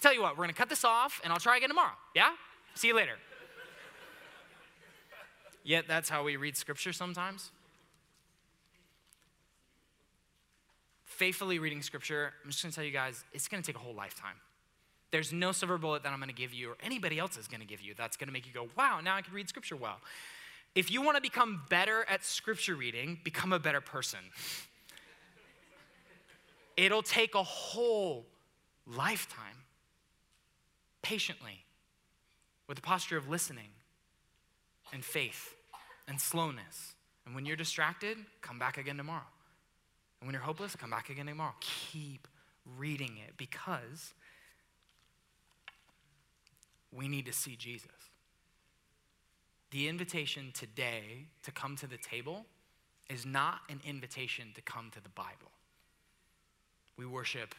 tell 0.00 0.14
you 0.14 0.22
what, 0.22 0.36
we're 0.36 0.44
gonna 0.44 0.52
cut 0.52 0.68
this 0.68 0.84
off 0.84 1.20
and 1.24 1.32
I'll 1.32 1.40
try 1.40 1.56
again 1.56 1.68
tomorrow. 1.68 1.94
Yeah? 2.14 2.30
See 2.74 2.88
you 2.88 2.94
later. 2.94 3.16
Yet 5.64 5.86
that's 5.88 6.08
how 6.08 6.22
we 6.24 6.36
read 6.36 6.56
scripture 6.56 6.92
sometimes. 6.92 7.50
Faithfully 11.04 11.58
reading 11.58 11.82
scripture, 11.82 12.32
I'm 12.44 12.50
just 12.50 12.62
gonna 12.62 12.72
tell 12.72 12.84
you 12.84 12.92
guys, 12.92 13.24
it's 13.32 13.48
gonna 13.48 13.62
take 13.62 13.76
a 13.76 13.80
whole 13.80 13.94
lifetime. 13.94 14.36
There's 15.10 15.32
no 15.32 15.52
silver 15.52 15.78
bullet 15.78 16.02
that 16.02 16.12
I'm 16.12 16.20
gonna 16.20 16.32
give 16.32 16.52
you 16.52 16.70
or 16.70 16.76
anybody 16.82 17.18
else 17.18 17.36
is 17.36 17.48
gonna 17.48 17.64
give 17.64 17.80
you 17.80 17.94
that's 17.96 18.16
gonna 18.16 18.32
make 18.32 18.46
you 18.46 18.52
go, 18.52 18.68
wow, 18.76 19.00
now 19.02 19.16
I 19.16 19.22
can 19.22 19.34
read 19.34 19.48
scripture 19.48 19.76
well. 19.76 19.98
If 20.74 20.90
you 20.90 21.02
wanna 21.02 21.20
become 21.20 21.62
better 21.68 22.04
at 22.08 22.24
scripture 22.24 22.74
reading, 22.74 23.18
become 23.24 23.52
a 23.52 23.58
better 23.58 23.80
person. 23.80 24.20
It'll 26.76 27.02
take 27.02 27.34
a 27.34 27.42
whole 27.42 28.24
lifetime, 28.86 29.64
patiently, 31.02 31.64
with 32.68 32.76
the 32.76 32.82
posture 32.82 33.16
of 33.16 33.28
listening 33.28 33.70
and 34.92 35.04
faith 35.04 35.54
and 36.06 36.20
slowness. 36.20 36.94
And 37.26 37.34
when 37.34 37.44
you're 37.44 37.56
distracted, 37.56 38.16
come 38.40 38.58
back 38.58 38.78
again 38.78 38.96
tomorrow. 38.96 39.26
And 40.20 40.28
when 40.28 40.34
you're 40.34 40.42
hopeless, 40.42 40.76
come 40.76 40.90
back 40.90 41.10
again 41.10 41.26
tomorrow. 41.26 41.54
Keep 41.60 42.28
reading 42.76 43.18
it 43.26 43.34
because 43.36 44.14
we 46.92 47.08
need 47.08 47.26
to 47.26 47.32
see 47.32 47.56
Jesus. 47.56 47.90
The 49.70 49.88
invitation 49.88 50.50
today 50.54 51.26
to 51.42 51.52
come 51.52 51.76
to 51.76 51.86
the 51.86 51.98
table 51.98 52.46
is 53.10 53.26
not 53.26 53.60
an 53.68 53.80
invitation 53.84 54.48
to 54.54 54.62
come 54.62 54.90
to 54.94 55.02
the 55.02 55.08
Bible. 55.10 55.52
We 56.96 57.06
worship 57.06 57.54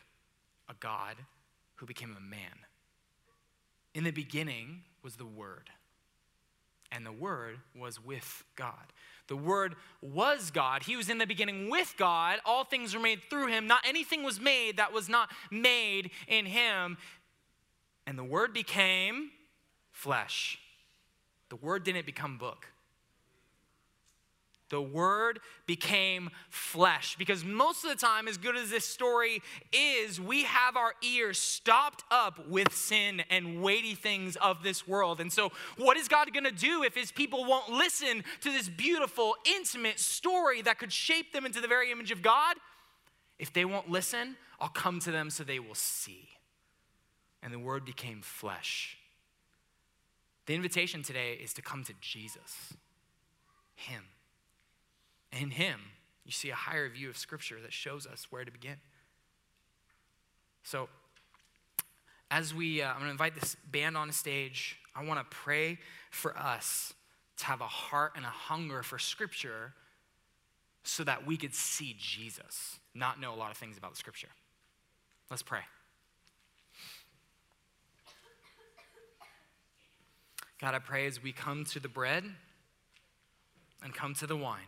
a 0.67 0.73
God 0.79 1.15
who 1.75 1.85
became 1.85 2.15
a 2.17 2.21
man. 2.21 2.65
In 3.93 4.03
the 4.03 4.11
beginning 4.11 4.83
was 5.03 5.15
the 5.15 5.25
Word 5.25 5.69
and 6.91 7.05
the 7.05 7.11
Word 7.11 7.57
was 7.75 8.03
with 8.03 8.43
God. 8.55 8.93
The 9.27 9.35
Word 9.35 9.75
was 10.01 10.49
God. 10.49 10.83
He 10.83 10.95
was 10.95 11.09
in 11.09 11.19
the 11.19 11.27
beginning 11.27 11.69
with 11.69 11.93
God. 11.97 12.39
All 12.45 12.63
things 12.63 12.95
were 12.95 12.99
made 12.99 13.21
through 13.29 13.47
him. 13.47 13.67
Not 13.67 13.81
anything 13.87 14.23
was 14.23 14.39
made 14.39 14.77
that 14.77 14.91
was 14.91 15.07
not 15.07 15.29
made 15.51 16.09
in 16.27 16.45
him. 16.47 16.97
And 18.09 18.17
the 18.17 18.23
Word 18.23 18.55
became 18.55 19.29
flesh. 19.91 20.57
The 21.49 21.57
Word 21.57 21.83
didn't 21.83 22.07
become 22.07 22.39
book. 22.39 22.65
The 24.69 24.81
Word 24.81 25.39
became 25.67 26.31
flesh. 26.49 27.15
Because 27.19 27.45
most 27.45 27.83
of 27.83 27.91
the 27.91 27.95
time, 27.95 28.27
as 28.27 28.37
good 28.37 28.57
as 28.57 28.71
this 28.71 28.83
story 28.83 29.43
is, 29.71 30.19
we 30.19 30.41
have 30.45 30.75
our 30.75 30.95
ears 31.03 31.37
stopped 31.37 32.03
up 32.09 32.47
with 32.47 32.73
sin 32.73 33.21
and 33.29 33.61
weighty 33.61 33.93
things 33.93 34.35
of 34.37 34.63
this 34.63 34.87
world. 34.87 35.21
And 35.21 35.31
so, 35.31 35.51
what 35.77 35.95
is 35.95 36.07
God 36.07 36.33
going 36.33 36.45
to 36.45 36.51
do 36.51 36.81
if 36.81 36.95
His 36.95 37.11
people 37.11 37.45
won't 37.45 37.69
listen 37.69 38.23
to 38.41 38.51
this 38.51 38.67
beautiful, 38.67 39.35
intimate 39.45 39.99
story 39.99 40.63
that 40.63 40.79
could 40.79 40.91
shape 40.91 41.31
them 41.31 41.45
into 41.45 41.61
the 41.61 41.67
very 41.67 41.91
image 41.91 42.09
of 42.09 42.23
God? 42.23 42.57
If 43.37 43.53
they 43.53 43.65
won't 43.65 43.91
listen, 43.91 44.35
I'll 44.59 44.67
come 44.67 44.99
to 45.01 45.11
them 45.11 45.29
so 45.29 45.43
they 45.43 45.59
will 45.59 45.75
see. 45.75 46.27
And 47.41 47.53
the 47.53 47.59
Word 47.59 47.85
became 47.85 48.21
flesh. 48.21 48.97
The 50.45 50.55
invitation 50.55 51.03
today 51.03 51.33
is 51.33 51.53
to 51.53 51.61
come 51.61 51.83
to 51.83 51.93
Jesus, 52.01 52.73
Him. 53.75 54.03
In 55.31 55.51
Him, 55.51 55.79
you 56.25 56.31
see 56.31 56.49
a 56.49 56.55
higher 56.55 56.89
view 56.89 57.09
of 57.09 57.17
Scripture 57.17 57.61
that 57.61 57.71
shows 57.71 58.07
us 58.07 58.27
where 58.29 58.43
to 58.43 58.51
begin. 58.51 58.77
So, 60.63 60.89
as 62.31 62.53
we, 62.53 62.81
uh, 62.81 62.89
I'm 62.89 62.95
going 62.95 63.05
to 63.05 63.11
invite 63.11 63.35
this 63.35 63.55
band 63.71 63.97
on 63.97 64.11
stage. 64.11 64.77
I 64.95 65.03
want 65.03 65.19
to 65.19 65.35
pray 65.35 65.79
for 66.11 66.37
us 66.37 66.93
to 67.37 67.45
have 67.45 67.61
a 67.61 67.67
heart 67.67 68.13
and 68.15 68.25
a 68.25 68.29
hunger 68.29 68.83
for 68.83 68.99
Scripture 68.99 69.73
so 70.83 71.03
that 71.03 71.25
we 71.25 71.37
could 71.37 71.53
see 71.53 71.95
Jesus, 71.97 72.79
not 72.93 73.19
know 73.19 73.33
a 73.33 73.35
lot 73.35 73.51
of 73.51 73.57
things 73.57 73.77
about 73.77 73.91
the 73.91 73.97
Scripture. 73.97 74.29
Let's 75.29 75.43
pray. 75.43 75.61
God, 80.61 80.73
I 80.73 80.79
pray 80.79 81.07
as 81.07 81.23
we 81.23 81.31
come 81.31 81.63
to 81.65 81.79
the 81.79 81.87
bread 81.87 82.23
and 83.83 83.93
come 83.93 84.13
to 84.15 84.27
the 84.27 84.35
wine 84.35 84.59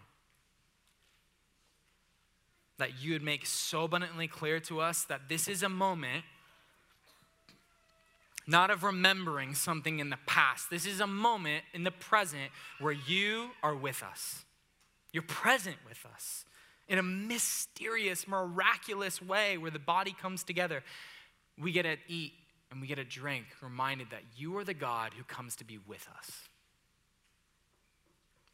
that 2.78 3.02
you 3.02 3.14
would 3.14 3.22
make 3.22 3.46
so 3.46 3.84
abundantly 3.84 4.28
clear 4.28 4.60
to 4.60 4.80
us 4.80 5.04
that 5.04 5.30
this 5.30 5.48
is 5.48 5.62
a 5.62 5.70
moment 5.70 6.24
not 8.48 8.72
of 8.72 8.84
remembering 8.84 9.54
something 9.54 10.00
in 10.00 10.10
the 10.10 10.18
past. 10.26 10.70
This 10.70 10.86
is 10.86 11.00
a 11.00 11.08
moment 11.08 11.64
in 11.74 11.84
the 11.84 11.92
present 11.92 12.52
where 12.80 12.94
you 12.94 13.52
are 13.62 13.76
with 13.76 14.02
us. 14.02 14.46
You're 15.14 15.24
present 15.24 15.78
with 15.88 16.06
us 16.12 16.46
in 16.88 16.98
a 16.98 17.04
mysterious, 17.04 18.28
miraculous 18.28 19.22
way 19.22 19.58
where 19.58 19.72
the 19.72 19.80
body 19.80 20.16
comes 20.20 20.44
together. 20.44 20.84
We 21.58 21.72
get 21.72 21.84
to 21.84 21.98
eat 22.08 22.34
and 22.72 22.80
we 22.80 22.88
get 22.88 22.98
a 22.98 23.04
drink, 23.04 23.46
reminded 23.62 24.10
that 24.12 24.24
you 24.38 24.58
are 24.58 24.64
the 24.64 24.74
God 24.74 25.14
who 25.18 25.24
comes 25.26 25.58
to 25.58 25.66
be 25.66 25.78
with 25.78 26.08
us. 26.18 26.32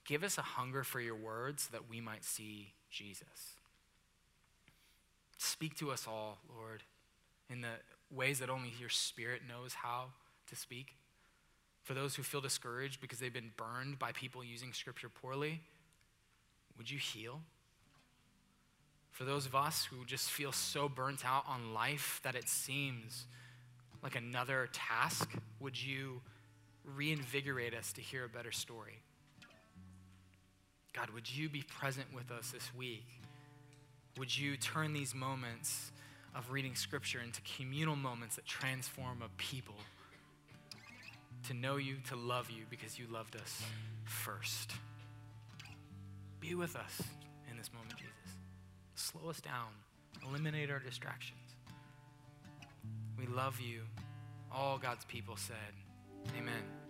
Give 0.06 0.24
us 0.24 0.38
a 0.38 0.42
hunger 0.42 0.84
for 0.84 1.00
your 1.00 1.16
words 1.16 1.64
so 1.64 1.70
that 1.74 1.88
we 1.88 2.02
might 2.02 2.26
see 2.26 2.74
Jesus. 2.90 3.56
Speak 5.38 5.76
to 5.76 5.92
us 5.92 6.08
all, 6.08 6.40
Lord, 6.58 6.82
in 7.50 7.62
the 7.62 7.76
ways 8.10 8.40
that 8.40 8.50
only 8.50 8.74
your 8.80 8.90
Spirit 8.90 9.42
knows 9.48 9.76
how 9.76 10.06
to 10.48 10.56
speak. 10.56 10.96
For 11.84 11.94
those 11.94 12.16
who 12.16 12.24
feel 12.24 12.42
discouraged 12.42 13.00
because 13.00 13.20
they've 13.20 13.32
been 13.32 13.52
burned 13.56 14.00
by 14.00 14.14
people 14.14 14.44
using 14.44 14.74
Scripture 14.74 15.10
poorly, 15.10 15.62
would 16.78 16.90
you 16.90 16.98
heal? 16.98 17.42
For 19.12 19.26
those 19.26 19.46
of 19.46 19.56
us 19.56 19.86
who 19.86 20.06
just 20.06 20.30
feel 20.30 20.52
so 20.52 20.90
burnt 20.90 21.26
out 21.26 21.44
on 21.48 21.74
life 21.74 22.20
that 22.24 22.36
it 22.36 22.50
seems 22.50 23.26
like 24.04 24.16
another 24.16 24.70
task, 24.72 25.30
would 25.60 25.82
you 25.82 26.22
reinvigorate 26.84 27.74
us 27.74 27.92
to 27.94 28.02
hear 28.02 28.26
a 28.26 28.30
better 28.30 28.52
story? 28.52 29.00
God, 30.94 31.10
would 31.12 31.32
you 31.32 31.50
be 31.50 31.64
present 31.64 32.08
with 32.14 32.32
us 32.32 32.52
this 32.52 32.74
week? 32.76 33.06
Would 34.18 34.36
you 34.36 34.58
turn 34.58 34.94
these 34.94 35.14
moments 35.14 35.92
of 36.34 36.52
reading 36.52 36.76
scripture 36.76 37.20
into 37.24 37.42
communal 37.58 37.96
moments 37.96 38.36
that 38.36 38.46
transform 38.46 39.22
a 39.22 39.30
people 39.38 39.76
to 41.48 41.54
know 41.54 41.78
you, 41.78 41.98
to 42.10 42.16
love 42.16 42.50
you 42.50 42.64
because 42.70 42.98
you 42.98 43.06
loved 43.12 43.36
us 43.36 43.62
first? 44.06 44.72
Be 46.40 46.56
with 46.56 46.76
us 46.76 47.02
in 47.50 47.58
this 47.58 47.72
moment, 47.74 47.96
Jesus. 47.98 48.14
Slow 48.96 49.30
us 49.30 49.40
down, 49.40 49.70
eliminate 50.28 50.72
our 50.72 50.80
distractions. 50.80 51.47
We 53.18 53.26
love 53.28 53.60
you. 53.60 53.82
All 54.52 54.78
God's 54.78 55.06
people 55.06 55.36
said, 55.36 55.74
Amen. 56.38 56.87